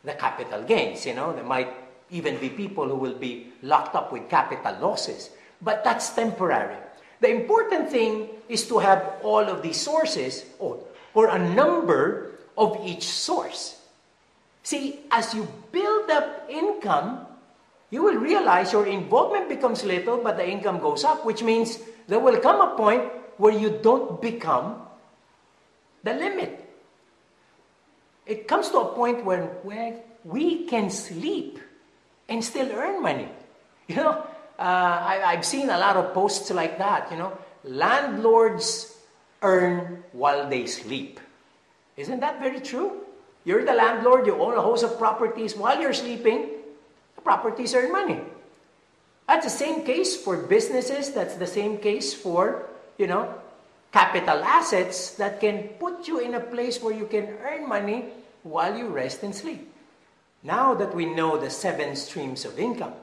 the 0.04 0.12
capital 0.12 0.62
gains. 0.62 1.06
You 1.06 1.14
know, 1.14 1.32
there 1.32 1.44
might 1.44 1.85
even 2.10 2.38
be 2.38 2.48
people 2.48 2.88
who 2.88 2.96
will 2.96 3.14
be 3.14 3.52
locked 3.62 3.94
up 3.94 4.12
with 4.12 4.28
capital 4.28 4.76
losses. 4.80 5.30
But 5.60 5.84
that's 5.84 6.10
temporary. 6.10 6.76
The 7.20 7.30
important 7.30 7.90
thing 7.90 8.28
is 8.48 8.68
to 8.68 8.78
have 8.78 9.16
all 9.22 9.42
of 9.42 9.62
these 9.62 9.80
sources 9.80 10.44
or, 10.58 10.78
or 11.14 11.28
a 11.28 11.38
number 11.38 12.38
of 12.56 12.78
each 12.84 13.08
source. 13.08 13.80
See, 14.62 15.00
as 15.10 15.34
you 15.34 15.48
build 15.72 16.10
up 16.10 16.46
income, 16.48 17.26
you 17.90 18.02
will 18.02 18.16
realize 18.16 18.72
your 18.72 18.86
involvement 18.86 19.48
becomes 19.48 19.84
little, 19.84 20.18
but 20.18 20.36
the 20.36 20.46
income 20.46 20.80
goes 20.80 21.04
up, 21.04 21.24
which 21.24 21.42
means 21.42 21.78
there 22.08 22.18
will 22.18 22.38
come 22.40 22.60
a 22.60 22.76
point 22.76 23.04
where 23.38 23.52
you 23.52 23.78
don't 23.82 24.20
become 24.20 24.82
the 26.02 26.14
limit. 26.14 26.62
It 28.26 28.48
comes 28.48 28.70
to 28.70 28.78
a 28.78 28.94
point 28.94 29.24
where, 29.24 29.44
where 29.62 30.00
we 30.24 30.66
can 30.66 30.90
sleep 30.90 31.60
and 32.28 32.42
still 32.42 32.70
earn 32.72 33.02
money. 33.02 33.28
You 33.88 34.02
know, 34.02 34.26
uh, 34.58 34.98
I, 35.12 35.22
I've 35.24 35.44
seen 35.44 35.70
a 35.70 35.78
lot 35.78 35.96
of 35.96 36.12
posts 36.12 36.50
like 36.50 36.76
that. 36.78 37.06
You 37.12 37.18
know, 37.18 37.38
landlords 37.62 38.98
earn 39.42 40.02
while 40.10 40.50
they 40.50 40.66
sleep. 40.66 41.20
Isn't 41.96 42.18
that 42.18 42.40
very 42.40 42.58
true? 42.58 43.06
You're 43.44 43.64
the 43.64 43.74
landlord, 43.74 44.26
you 44.26 44.34
own 44.34 44.58
a 44.58 44.60
host 44.60 44.82
of 44.82 44.98
properties. 44.98 45.54
While 45.54 45.80
you're 45.80 45.94
sleeping, 45.94 46.50
the 47.14 47.22
properties 47.22 47.74
earn 47.74 47.92
money. 47.92 48.20
That's 49.28 49.46
the 49.46 49.54
same 49.54 49.84
case 49.84 50.16
for 50.16 50.36
businesses. 50.36 51.12
That's 51.12 51.36
the 51.36 51.46
same 51.46 51.78
case 51.78 52.12
for, 52.12 52.66
you 52.98 53.06
know, 53.06 53.34
capital 53.92 54.42
assets 54.42 55.14
that 55.16 55.40
can 55.40 55.78
put 55.78 56.08
you 56.08 56.18
in 56.18 56.34
a 56.34 56.40
place 56.40 56.82
where 56.82 56.94
you 56.94 57.06
can 57.06 57.38
earn 57.42 57.68
money 57.68 58.06
while 58.42 58.76
you 58.76 58.88
rest 58.88 59.22
and 59.22 59.34
sleep. 59.34 59.72
Now 60.46 60.74
that 60.74 60.94
we 60.94 61.06
know 61.06 61.36
the 61.36 61.50
seven 61.50 61.96
streams 61.96 62.44
of 62.44 62.56
income, 62.56 62.94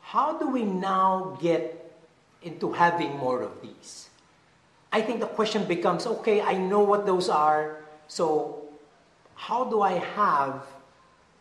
how 0.00 0.38
do 0.38 0.48
we 0.48 0.62
now 0.62 1.36
get 1.42 1.74
into 2.42 2.70
having 2.70 3.18
more 3.18 3.42
of 3.42 3.60
these? 3.60 4.08
I 4.92 5.02
think 5.02 5.18
the 5.18 5.26
question 5.26 5.64
becomes 5.64 6.06
okay, 6.06 6.40
I 6.40 6.54
know 6.54 6.78
what 6.78 7.06
those 7.06 7.28
are. 7.28 7.82
so 8.06 8.62
how 9.34 9.64
do 9.64 9.82
I 9.82 9.98
have 10.14 10.62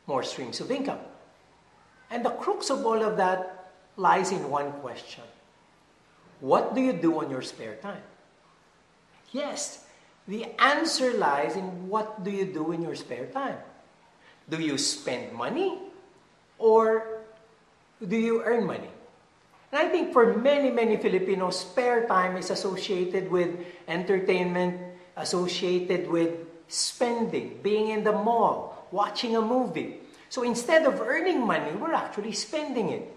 more 0.08 0.24
streams 0.24 0.62
of 0.62 0.72
income? 0.72 1.04
And 2.10 2.26
the 2.26 2.32
crux 2.32 2.72
of 2.72 2.86
all 2.86 3.04
of 3.04 3.18
that 3.18 3.70
lies 3.98 4.32
in 4.32 4.50
one 4.50 4.72
question 4.82 5.30
What 6.40 6.74
do 6.74 6.82
you 6.82 6.94
do 6.94 7.22
on 7.22 7.30
your 7.30 7.44
spare 7.44 7.76
time? 7.76 8.02
Yes, 9.30 9.86
the 10.26 10.50
answer 10.58 11.14
lies 11.14 11.56
in 11.56 11.88
what 11.88 12.24
do 12.24 12.32
you 12.32 12.46
do 12.46 12.72
in 12.72 12.82
your 12.82 12.96
spare 12.96 13.28
time? 13.28 13.62
Do 14.50 14.60
you 14.60 14.78
spend 14.78 15.34
money 15.34 15.78
or 16.58 17.22
do 18.02 18.18
you 18.18 18.42
earn 18.44 18.66
money? 18.66 18.90
And 19.72 19.86
I 19.86 19.90
think 19.90 20.14
for 20.14 20.34
many, 20.34 20.72
many 20.72 20.98
Filipinos, 20.98 21.62
spare 21.62 22.08
time 22.08 22.38
is 22.38 22.50
associated 22.50 23.30
with 23.30 23.54
entertainment, 23.88 24.82
associated 25.16 26.10
with 26.10 26.34
spending, 26.68 27.60
being 27.62 27.90
in 27.90 28.04
the 28.04 28.12
mall, 28.12 28.88
watching 28.92 29.36
a 29.36 29.42
movie. 29.42 30.02
So 30.30 30.44
instead 30.44 30.86
of 30.86 31.02
earning 31.02 31.46
money, 31.46 31.72
we're 31.74 31.94
actually 31.94 32.34
spending 32.34 32.90
it. 32.90 33.16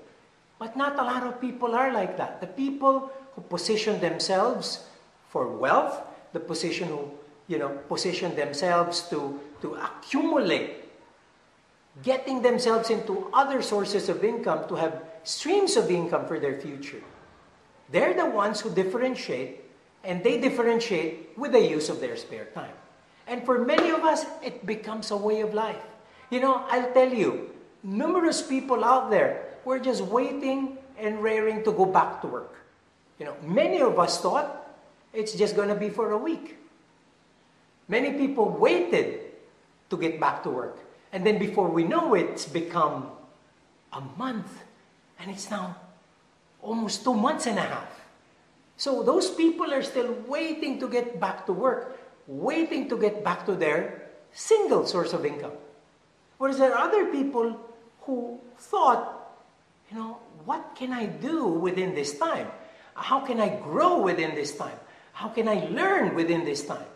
But 0.58 0.76
not 0.76 0.98
a 0.98 1.02
lot 1.02 1.22
of 1.24 1.40
people 1.40 1.74
are 1.74 1.92
like 1.92 2.16
that. 2.18 2.40
The 2.40 2.46
people 2.46 3.10
who 3.34 3.42
position 3.42 4.00
themselves 4.00 4.84
for 5.30 5.48
wealth, 5.48 6.00
the 6.32 6.40
position 6.40 6.88
who, 6.88 7.10
you 7.48 7.58
know, 7.58 7.68
position 7.88 8.36
themselves 8.36 9.08
to, 9.08 9.40
to 9.62 9.74
accumulate, 9.74 10.81
getting 12.02 12.40
themselves 12.40 12.88
into 12.88 13.28
other 13.32 13.60
sources 13.60 14.08
of 14.08 14.24
income 14.24 14.66
to 14.68 14.74
have 14.74 15.02
streams 15.24 15.76
of 15.76 15.90
income 15.90 16.26
for 16.26 16.40
their 16.40 16.58
future. 16.60 17.02
They're 17.90 18.14
the 18.14 18.26
ones 18.26 18.60
who 18.60 18.70
differentiate, 18.70 19.60
and 20.02 20.24
they 20.24 20.40
differentiate 20.40 21.36
with 21.36 21.52
the 21.52 21.60
use 21.60 21.90
of 21.90 22.00
their 22.00 22.16
spare 22.16 22.46
time. 22.54 22.72
And 23.26 23.44
for 23.44 23.64
many 23.64 23.90
of 23.90 24.00
us, 24.00 24.24
it 24.42 24.64
becomes 24.64 25.10
a 25.10 25.16
way 25.16 25.42
of 25.42 25.52
life. 25.52 25.82
You 26.30 26.40
know, 26.40 26.64
I'll 26.70 26.92
tell 26.92 27.12
you, 27.12 27.50
numerous 27.82 28.40
people 28.40 28.84
out 28.84 29.10
there 29.10 29.44
were 29.64 29.78
just 29.78 30.00
waiting 30.00 30.78
and 30.98 31.22
raring 31.22 31.62
to 31.64 31.72
go 31.72 31.84
back 31.84 32.22
to 32.22 32.26
work. 32.26 32.54
You 33.18 33.26
know, 33.26 33.36
many 33.42 33.80
of 33.82 33.98
us 33.98 34.20
thought 34.20 34.74
it's 35.12 35.34
just 35.34 35.54
going 35.54 35.68
to 35.68 35.74
be 35.74 35.90
for 35.90 36.12
a 36.12 36.18
week. 36.18 36.56
Many 37.88 38.14
people 38.14 38.48
waited 38.48 39.20
to 39.90 39.96
get 39.96 40.18
back 40.18 40.42
to 40.44 40.50
work. 40.50 40.78
And 41.12 41.26
then 41.26 41.38
before 41.38 41.68
we 41.68 41.84
know 41.84 42.14
it, 42.14 42.26
it's 42.30 42.46
become 42.46 43.10
a 43.92 44.00
month 44.16 44.48
and 45.20 45.30
it's 45.30 45.50
now 45.50 45.76
almost 46.62 47.04
two 47.04 47.14
months 47.14 47.46
and 47.46 47.58
a 47.58 47.62
half. 47.62 48.00
So 48.76 49.02
those 49.02 49.30
people 49.30 49.72
are 49.72 49.82
still 49.82 50.16
waiting 50.26 50.80
to 50.80 50.88
get 50.88 51.20
back 51.20 51.46
to 51.46 51.52
work, 51.52 52.00
waiting 52.26 52.88
to 52.88 52.98
get 52.98 53.22
back 53.22 53.44
to 53.46 53.54
their 53.54 54.08
single 54.32 54.86
source 54.86 55.12
of 55.12 55.26
income. 55.26 55.52
Whereas 56.38 56.58
there 56.58 56.74
are 56.74 56.88
other 56.88 57.06
people 57.12 57.60
who 58.00 58.40
thought, 58.58 59.36
you 59.90 59.98
know, 59.98 60.18
what 60.44 60.74
can 60.74 60.92
I 60.92 61.06
do 61.06 61.46
within 61.46 61.94
this 61.94 62.18
time? 62.18 62.48
How 62.94 63.20
can 63.20 63.38
I 63.38 63.60
grow 63.60 64.00
within 64.00 64.34
this 64.34 64.56
time? 64.56 64.78
How 65.12 65.28
can 65.28 65.48
I 65.48 65.68
learn 65.70 66.14
within 66.14 66.44
this 66.44 66.66
time? 66.66 66.86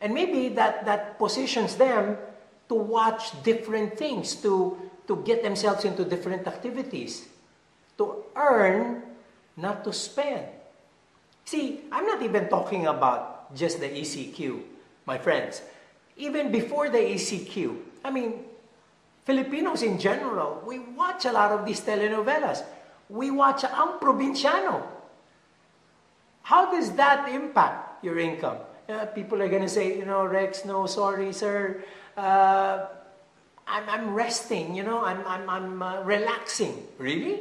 And 0.00 0.12
maybe 0.14 0.48
that, 0.50 0.84
that 0.84 1.18
positions 1.18 1.76
them 1.76 2.18
to 2.72 2.80
watch 2.80 3.36
different 3.44 4.00
things, 4.00 4.34
to, 4.40 4.80
to 5.06 5.20
get 5.28 5.44
themselves 5.44 5.84
into 5.84 6.08
different 6.08 6.48
activities 6.48 7.28
to 7.98 8.24
earn, 8.34 9.02
not 9.58 9.84
to 9.84 9.92
spend. 9.92 10.46
See, 11.44 11.84
I'm 11.92 12.06
not 12.06 12.22
even 12.22 12.48
talking 12.48 12.86
about 12.86 13.54
just 13.54 13.78
the 13.78 13.90
ECQ, 13.92 14.62
my 15.04 15.18
friends. 15.18 15.60
Even 16.16 16.50
before 16.50 16.88
the 16.88 16.96
ECQ, 16.96 17.76
I 18.04 18.10
mean, 18.10 18.40
Filipinos 19.26 19.82
in 19.82 19.98
general, 19.98 20.62
we 20.64 20.78
watch 20.78 21.26
a 21.26 21.32
lot 21.32 21.52
of 21.52 21.66
these 21.66 21.82
telenovelas. 21.82 22.64
We 23.10 23.30
watch 23.30 23.64
Ang 23.64 24.00
Probinsyano. 24.00 24.80
How 26.42 26.72
does 26.72 26.92
that 26.92 27.28
impact 27.28 28.02
your 28.02 28.18
income? 28.18 28.56
Uh, 28.88 29.04
people 29.06 29.42
are 29.42 29.48
going 29.48 29.62
to 29.62 29.68
say, 29.68 29.98
you 29.98 30.06
know, 30.06 30.24
Rex, 30.24 30.64
no, 30.64 30.86
sorry, 30.86 31.32
sir. 31.32 31.84
Uh, 32.16 32.86
I'm, 33.66 33.88
I'm 33.88 34.14
resting, 34.14 34.74
you 34.74 34.82
know, 34.82 35.04
I'm, 35.04 35.24
I'm, 35.26 35.48
I'm 35.48 35.82
uh, 35.82 36.02
relaxing. 36.02 36.86
Really? 36.98 37.40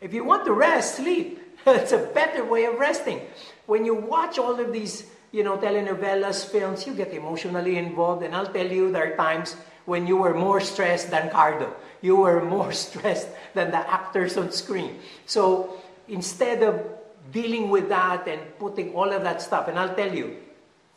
If 0.00 0.12
you 0.14 0.24
want 0.24 0.44
to 0.44 0.52
rest, 0.52 0.96
sleep. 0.96 1.40
it's 1.66 1.92
a 1.92 1.98
better 1.98 2.44
way 2.44 2.64
of 2.64 2.78
resting. 2.78 3.20
When 3.66 3.84
you 3.84 3.94
watch 3.94 4.38
all 4.38 4.60
of 4.60 4.72
these, 4.72 5.06
you 5.32 5.42
know, 5.42 5.56
telenovelas, 5.56 6.44
films, 6.46 6.86
you 6.86 6.94
get 6.94 7.12
emotionally 7.12 7.78
involved. 7.78 8.22
And 8.22 8.34
I'll 8.34 8.46
tell 8.46 8.66
you, 8.66 8.92
there 8.92 9.12
are 9.12 9.16
times 9.16 9.56
when 9.84 10.06
you 10.06 10.16
were 10.16 10.34
more 10.34 10.60
stressed 10.60 11.10
than 11.10 11.30
Cardo. 11.30 11.72
You 12.02 12.16
were 12.16 12.44
more 12.56 12.72
stressed 12.72 13.28
than 13.54 13.70
the 13.70 13.90
actors 13.90 14.36
on 14.36 14.52
screen. 14.52 14.98
So 15.24 15.80
instead 16.08 16.62
of 16.62 16.84
dealing 17.32 17.70
with 17.70 17.88
that 17.88 18.28
and 18.28 18.40
putting 18.58 18.94
all 18.94 19.12
of 19.12 19.22
that 19.22 19.42
stuff, 19.42 19.68
and 19.68 19.78
I'll 19.78 19.94
tell 19.94 20.14
you, 20.14 20.36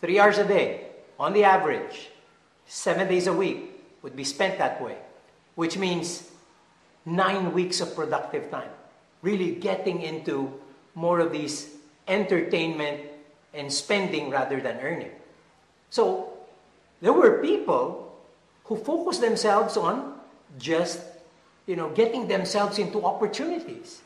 three 0.01 0.19
hours 0.19 0.37
a 0.37 0.47
day, 0.47 0.87
on 1.19 1.33
the 1.33 1.43
average, 1.43 2.09
seven 2.69 3.07
days 3.07 3.25
a 3.25 3.33
week 3.33 3.81
would 4.03 4.15
be 4.15 4.23
spent 4.23 4.57
that 4.59 4.81
way, 4.81 4.95
which 5.55 5.77
means 5.77 6.29
nine 7.05 7.51
weeks 7.51 7.81
of 7.81 7.95
productive 7.95 8.49
time 8.51 8.69
really 9.21 9.55
getting 9.55 10.01
into 10.01 10.53
more 10.95 11.19
of 11.19 11.31
these 11.31 11.75
entertainment 12.07 13.01
and 13.53 13.71
spending 13.71 14.29
rather 14.29 14.61
than 14.61 14.79
earning. 14.79 15.11
So 15.89 16.31
there 17.01 17.13
were 17.13 17.41
people 17.41 18.15
who 18.65 18.77
focused 18.77 19.21
themselves 19.21 19.75
on 19.75 20.19
just, 20.57 21.01
you 21.65 21.75
know, 21.75 21.89
getting 21.89 22.27
themselves 22.27 22.77
into 22.77 23.03
opportunities. 23.03 24.01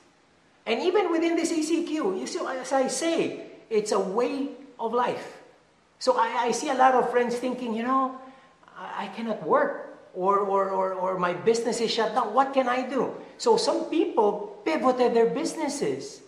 And 0.66 0.82
even 0.82 1.12
within 1.12 1.36
this 1.36 1.52
ECQ, 1.52 2.20
you 2.20 2.26
see, 2.26 2.40
as 2.40 2.72
I 2.72 2.88
say, 2.88 3.42
it's 3.70 3.92
a 3.92 4.00
way 4.00 4.50
of 4.80 4.94
life. 4.94 5.40
So 6.00 6.18
I, 6.18 6.48
I 6.48 6.52
see 6.52 6.70
a 6.70 6.74
lot 6.74 6.96
of 6.96 7.12
friends 7.12 7.36
thinking, 7.36 7.74
you 7.74 7.84
know, 7.84 8.18
I, 8.84 9.08
cannot 9.08 9.46
work 9.46 9.96
or, 10.14 10.40
or, 10.40 10.70
or, 10.70 10.94
or 10.94 11.18
my 11.18 11.34
business 11.34 11.82
is 11.82 11.92
shut 11.92 12.14
down. 12.14 12.34
What 12.34 12.54
can 12.54 12.68
I 12.68 12.88
do? 12.88 13.14
So 13.38 13.58
some 13.58 13.86
people 13.86 14.62
pivoted 14.66 15.14
their 15.14 15.28
businesses. 15.28 16.22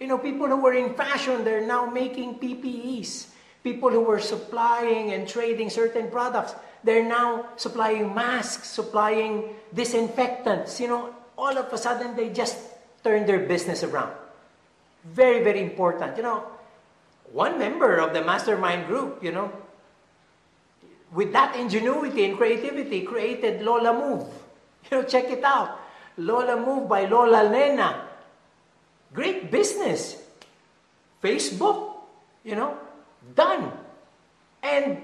You 0.00 0.06
know, 0.06 0.18
people 0.18 0.46
who 0.46 0.56
were 0.56 0.74
in 0.74 0.94
fashion, 0.94 1.44
they're 1.44 1.66
now 1.66 1.86
making 1.86 2.38
PPEs. 2.38 3.28
People 3.64 3.90
who 3.90 4.00
were 4.00 4.20
supplying 4.20 5.12
and 5.12 5.28
trading 5.28 5.70
certain 5.70 6.10
products, 6.10 6.54
they're 6.84 7.04
now 7.04 7.46
supplying 7.56 8.14
masks, 8.14 8.70
supplying 8.70 9.54
disinfectants. 9.74 10.80
You 10.80 10.88
know, 10.88 11.14
all 11.36 11.56
of 11.56 11.72
a 11.72 11.78
sudden 11.78 12.16
they 12.16 12.30
just 12.30 12.56
turn 13.02 13.26
their 13.26 13.40
business 13.40 13.82
around. 13.82 14.12
Very, 15.04 15.42
very 15.42 15.60
important. 15.60 16.16
You 16.16 16.22
know, 16.22 16.44
one 17.32 17.58
member 17.58 17.96
of 17.96 18.14
the 18.14 18.24
mastermind 18.24 18.86
group, 18.86 19.22
you 19.22 19.32
know, 19.32 19.52
with 21.12 21.32
that 21.32 21.56
ingenuity 21.56 22.24
and 22.24 22.36
creativity, 22.36 23.02
created 23.02 23.62
Lola 23.62 23.92
Move. 23.92 24.26
You 24.90 24.98
know, 24.98 25.04
check 25.04 25.28
it 25.28 25.44
out. 25.44 25.80
Lola 26.16 26.56
Move 26.56 26.88
by 26.88 27.04
Lola 27.04 27.44
Lena. 27.44 28.08
Great 29.12 29.50
business. 29.50 30.16
Facebook, 31.22 31.92
you 32.44 32.54
know, 32.54 32.78
done. 33.34 33.70
And, 34.62 35.02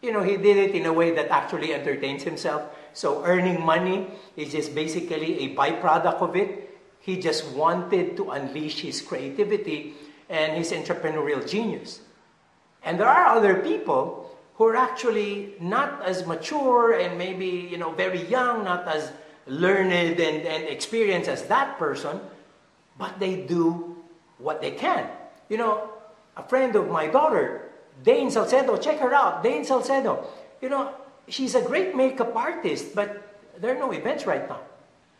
you 0.00 0.12
know, 0.12 0.22
he 0.22 0.36
did 0.36 0.56
it 0.56 0.74
in 0.74 0.86
a 0.86 0.92
way 0.92 1.10
that 1.14 1.28
actually 1.28 1.74
entertains 1.74 2.22
himself. 2.22 2.62
So 2.94 3.24
earning 3.24 3.60
money 3.60 4.08
is 4.36 4.52
just 4.52 4.74
basically 4.74 5.44
a 5.44 5.54
byproduct 5.54 6.22
of 6.22 6.34
it. 6.34 6.78
He 7.00 7.20
just 7.20 7.46
wanted 7.52 8.16
to 8.16 8.30
unleash 8.30 8.80
his 8.80 9.02
creativity 9.02 9.94
and 10.28 10.56
his 10.56 10.72
entrepreneurial 10.72 11.46
genius. 11.46 12.00
And 12.82 12.98
there 12.98 13.08
are 13.08 13.36
other 13.36 13.56
people 13.56 14.25
who 14.56 14.64
are 14.64 14.76
actually 14.76 15.54
not 15.60 16.02
as 16.04 16.26
mature 16.26 16.98
and 16.98 17.18
maybe 17.18 17.46
you 17.46 17.76
know 17.76 17.92
very 17.92 18.24
young, 18.26 18.64
not 18.64 18.88
as 18.88 19.12
learned 19.46 19.92
and, 19.92 20.46
and 20.46 20.64
experienced 20.64 21.28
as 21.28 21.44
that 21.44 21.78
person, 21.78 22.20
but 22.98 23.18
they 23.20 23.36
do 23.46 23.96
what 24.38 24.60
they 24.60 24.72
can. 24.72 25.06
You 25.48 25.58
know, 25.58 25.90
a 26.36 26.42
friend 26.42 26.74
of 26.74 26.90
my 26.90 27.06
daughter, 27.06 27.70
Dane 28.02 28.30
Salcedo, 28.30 28.76
check 28.76 28.98
her 28.98 29.14
out, 29.14 29.42
Dane 29.42 29.64
Salcedo. 29.64 30.26
You 30.60 30.68
know, 30.68 30.92
she's 31.28 31.54
a 31.54 31.62
great 31.62 31.94
makeup 31.94 32.34
artist, 32.34 32.94
but 32.94 33.40
there 33.58 33.74
are 33.74 33.78
no 33.78 33.92
events 33.92 34.26
right 34.26 34.48
now. 34.48 34.60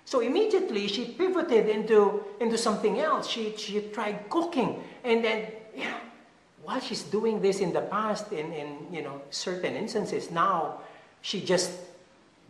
So 0.04 0.20
immediately 0.20 0.86
she 0.86 1.04
pivoted 1.04 1.68
into, 1.68 2.24
into 2.40 2.56
something 2.56 3.00
else. 3.00 3.28
She, 3.28 3.56
she 3.56 3.80
tried 3.92 4.28
cooking 4.30 4.82
and 5.02 5.24
then, 5.24 5.50
know, 5.84 5.98
while 6.66 6.80
she's 6.80 7.02
doing 7.02 7.40
this 7.40 7.60
in 7.60 7.72
the 7.72 7.80
past, 7.80 8.32
in, 8.32 8.52
in 8.52 8.76
you 8.92 9.00
know, 9.00 9.22
certain 9.30 9.76
instances, 9.76 10.32
now 10.32 10.80
she 11.22 11.40
just 11.40 11.70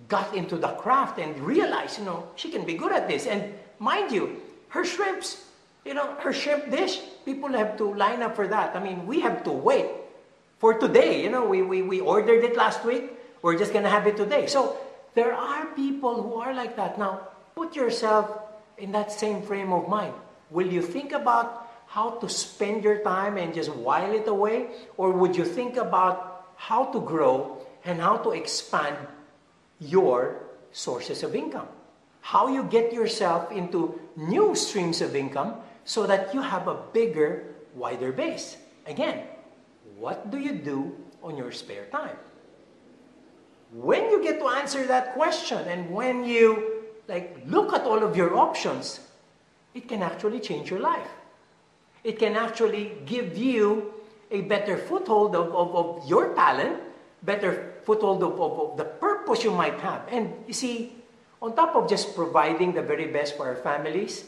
got 0.08 0.34
into 0.34 0.56
the 0.56 0.68
craft 0.80 1.18
and 1.18 1.38
realized, 1.38 1.98
you 1.98 2.04
know, 2.06 2.26
she 2.34 2.50
can 2.50 2.64
be 2.64 2.74
good 2.74 2.92
at 2.92 3.08
this. 3.08 3.26
And 3.26 3.52
mind 3.78 4.10
you, 4.10 4.40
her 4.68 4.86
shrimps, 4.86 5.44
you 5.84 5.92
know, 5.92 6.14
her 6.20 6.32
shrimp 6.32 6.70
dish, 6.70 7.00
people 7.26 7.50
have 7.50 7.76
to 7.76 7.92
line 7.92 8.22
up 8.22 8.34
for 8.34 8.48
that. 8.48 8.74
I 8.74 8.82
mean, 8.82 9.06
we 9.06 9.20
have 9.20 9.44
to 9.44 9.52
wait 9.52 9.86
for 10.58 10.72
today. 10.72 11.22
You 11.22 11.28
know, 11.28 11.44
we, 11.44 11.60
we, 11.60 11.82
we 11.82 12.00
ordered 12.00 12.42
it 12.42 12.56
last 12.56 12.86
week. 12.86 13.12
We're 13.42 13.58
just 13.58 13.72
going 13.72 13.84
to 13.84 13.90
have 13.90 14.06
it 14.06 14.16
today. 14.16 14.46
So 14.46 14.78
there 15.14 15.34
are 15.34 15.66
people 15.76 16.22
who 16.22 16.40
are 16.40 16.54
like 16.54 16.74
that. 16.76 16.98
Now, 16.98 17.20
put 17.54 17.76
yourself 17.76 18.30
in 18.78 18.92
that 18.92 19.12
same 19.12 19.42
frame 19.42 19.74
of 19.74 19.88
mind. 19.88 20.14
Will 20.50 20.66
you 20.66 20.80
think 20.80 21.12
about 21.12 21.65
how 21.96 22.10
to 22.10 22.28
spend 22.28 22.84
your 22.84 22.98
time 22.98 23.38
and 23.38 23.54
just 23.54 23.72
while 23.72 24.12
it 24.12 24.28
away? 24.28 24.68
Or 24.98 25.10
would 25.12 25.34
you 25.34 25.46
think 25.46 25.78
about 25.78 26.52
how 26.56 26.92
to 26.92 27.00
grow 27.00 27.64
and 27.86 27.98
how 27.98 28.18
to 28.18 28.36
expand 28.36 28.98
your 29.80 30.44
sources 30.72 31.22
of 31.22 31.34
income? 31.34 31.68
How 32.20 32.48
you 32.48 32.64
get 32.64 32.92
yourself 32.92 33.50
into 33.50 33.98
new 34.14 34.54
streams 34.54 35.00
of 35.00 35.16
income 35.16 35.56
so 35.86 36.06
that 36.06 36.34
you 36.34 36.42
have 36.42 36.68
a 36.68 36.76
bigger, 36.92 37.56
wider 37.74 38.12
base. 38.12 38.58
Again, 38.84 39.24
what 39.96 40.30
do 40.30 40.36
you 40.36 40.52
do 40.52 40.92
on 41.22 41.38
your 41.38 41.50
spare 41.50 41.86
time? 41.86 42.20
When 43.72 44.10
you 44.10 44.22
get 44.22 44.38
to 44.40 44.48
answer 44.48 44.86
that 44.86 45.14
question 45.14 45.64
and 45.64 45.88
when 45.88 46.24
you 46.24 46.84
like 47.08 47.40
look 47.46 47.72
at 47.72 47.88
all 47.88 48.04
of 48.04 48.18
your 48.18 48.36
options, 48.36 49.00
it 49.72 49.88
can 49.88 50.02
actually 50.02 50.40
change 50.40 50.68
your 50.68 50.80
life. 50.80 51.08
It 52.06 52.22
can 52.22 52.38
actually 52.38 52.92
give 53.02 53.36
you 53.36 53.92
a 54.30 54.42
better 54.42 54.78
foothold 54.78 55.34
of, 55.34 55.50
of, 55.50 55.74
of 55.74 56.08
your 56.08 56.38
talent, 56.38 56.78
better 57.26 57.74
foothold 57.82 58.22
of, 58.22 58.38
of, 58.38 58.52
of 58.60 58.76
the 58.78 58.84
purpose 58.84 59.42
you 59.42 59.50
might 59.50 59.74
have. 59.80 60.06
And 60.06 60.30
you 60.46 60.54
see, 60.54 60.94
on 61.42 61.56
top 61.56 61.74
of 61.74 61.90
just 61.90 62.14
providing 62.14 62.72
the 62.72 62.82
very 62.82 63.10
best 63.10 63.36
for 63.36 63.46
our 63.50 63.56
families, 63.56 64.24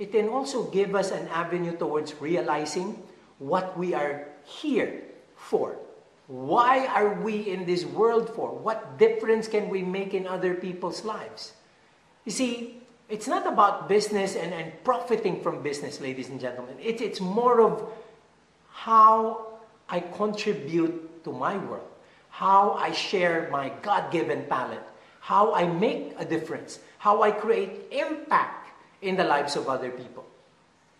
it 0.00 0.10
can 0.10 0.28
also 0.28 0.64
give 0.74 0.96
us 0.96 1.12
an 1.12 1.28
avenue 1.28 1.76
towards 1.76 2.18
realizing 2.20 3.00
what 3.38 3.78
we 3.78 3.94
are 3.94 4.26
here 4.44 5.02
for? 5.36 5.78
Why 6.26 6.86
are 6.86 7.14
we 7.14 7.46
in 7.46 7.64
this 7.64 7.84
world 7.84 8.34
for? 8.34 8.50
What 8.50 8.98
difference 8.98 9.46
can 9.46 9.68
we 9.68 9.82
make 9.82 10.14
in 10.14 10.26
other 10.26 10.54
people's 10.54 11.04
lives? 11.04 11.52
You 12.24 12.32
see, 12.32 12.82
it's 13.10 13.26
not 13.26 13.46
about 13.46 13.88
business 13.88 14.36
and, 14.36 14.54
and 14.54 14.72
profiting 14.84 15.42
from 15.42 15.62
business, 15.62 16.00
ladies 16.00 16.28
and 16.28 16.40
gentlemen. 16.40 16.76
It, 16.80 17.00
it's 17.00 17.20
more 17.20 17.60
of 17.60 17.92
how 18.70 19.58
I 19.88 20.00
contribute 20.00 21.24
to 21.24 21.32
my 21.32 21.56
world, 21.56 21.88
how 22.30 22.72
I 22.74 22.92
share 22.92 23.48
my 23.50 23.72
God 23.82 24.12
given 24.12 24.48
talent, 24.48 24.82
how 25.18 25.52
I 25.52 25.66
make 25.66 26.14
a 26.18 26.24
difference, 26.24 26.78
how 26.98 27.22
I 27.22 27.32
create 27.32 27.90
impact 27.90 28.70
in 29.02 29.16
the 29.16 29.24
lives 29.24 29.56
of 29.56 29.68
other 29.68 29.90
people. 29.90 30.24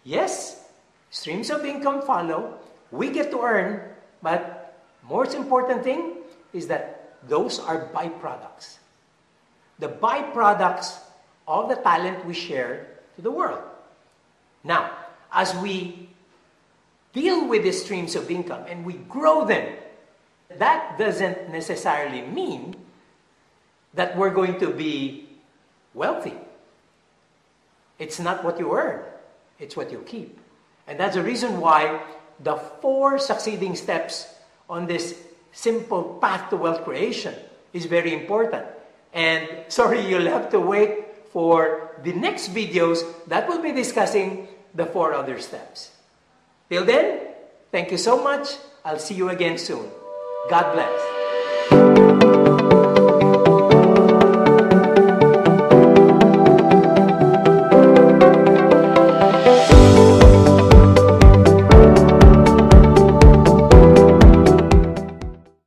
Yes, 0.03 0.69
streams 1.11 1.51
of 1.51 1.65
income 1.65 2.03
follow, 2.03 2.59
we 2.91 3.11
get 3.11 3.31
to 3.31 3.41
earn, 3.41 3.83
but 4.21 4.83
most 5.09 5.35
important 5.35 5.85
thing 5.85 6.17
is 6.53 6.67
that 6.67 7.19
those 7.29 7.61
are 7.61 7.89
byproducts. 7.95 8.79
The 9.79 9.89
byproducts 9.89 10.99
of 11.51 11.69
the 11.69 11.75
talent 11.77 12.25
we 12.25 12.33
share 12.33 12.87
to 13.17 13.23
the 13.23 13.31
world. 13.31 13.63
Now, 14.63 14.91
as 15.33 15.55
we 15.57 16.09
deal 17.13 17.49
with 17.49 17.65
the 17.65 17.73
streams 17.73 18.15
of 18.15 18.31
income 18.31 18.65
and 18.69 18.85
we 18.85 18.95
grow 19.11 19.45
them, 19.45 19.75
that 20.59 20.97
doesn't 20.97 21.51
necessarily 21.51 22.23
mean 22.23 22.77
that 23.95 24.17
we're 24.17 24.31
going 24.31 24.59
to 24.61 24.71
be 24.71 25.29
wealthy. 25.93 26.35
It's 27.99 28.21
not 28.21 28.45
what 28.45 28.59
you 28.59 28.73
earn, 28.73 29.03
it's 29.59 29.77
what 29.77 29.91
you 29.91 29.99
keep. 30.07 30.39
And 30.87 30.99
that's 30.99 31.17
the 31.17 31.23
reason 31.23 31.61
why 31.61 32.01
the 32.39 32.57
four 32.57 33.19
succeeding 33.19 33.75
steps 33.75 34.27
on 34.69 34.87
this 34.87 35.19
simple 35.53 36.19
path 36.23 36.49
to 36.51 36.57
wealth 36.57 36.85
creation 36.85 37.35
is 37.73 37.87
very 37.87 38.15
important. 38.15 38.65
And 39.13 39.49
sorry, 39.69 40.07
you'll 40.07 40.31
have 40.31 40.51
to 40.51 40.61
wait 40.61 41.10
for 41.33 41.97
the 42.03 42.13
next 42.13 42.55
videos 42.55 43.03
that 43.27 43.49
will 43.49 43.63
be 43.63 43.73
discussing 43.73 44.49
the 44.75 44.87
four 44.87 45.15
other 45.15 45.39
steps. 45.39 45.93
Till 46.69 46.85
then, 46.85 47.29
thank 47.73 47.91
you 47.91 47.99
so 47.99 48.23
much. 48.23 48.57
I'll 48.85 48.99
see 48.99 49.15
you 49.15 49.29
again 49.29 49.59
soon. 49.59 49.89
God 50.49 50.73
bless. 50.75 51.20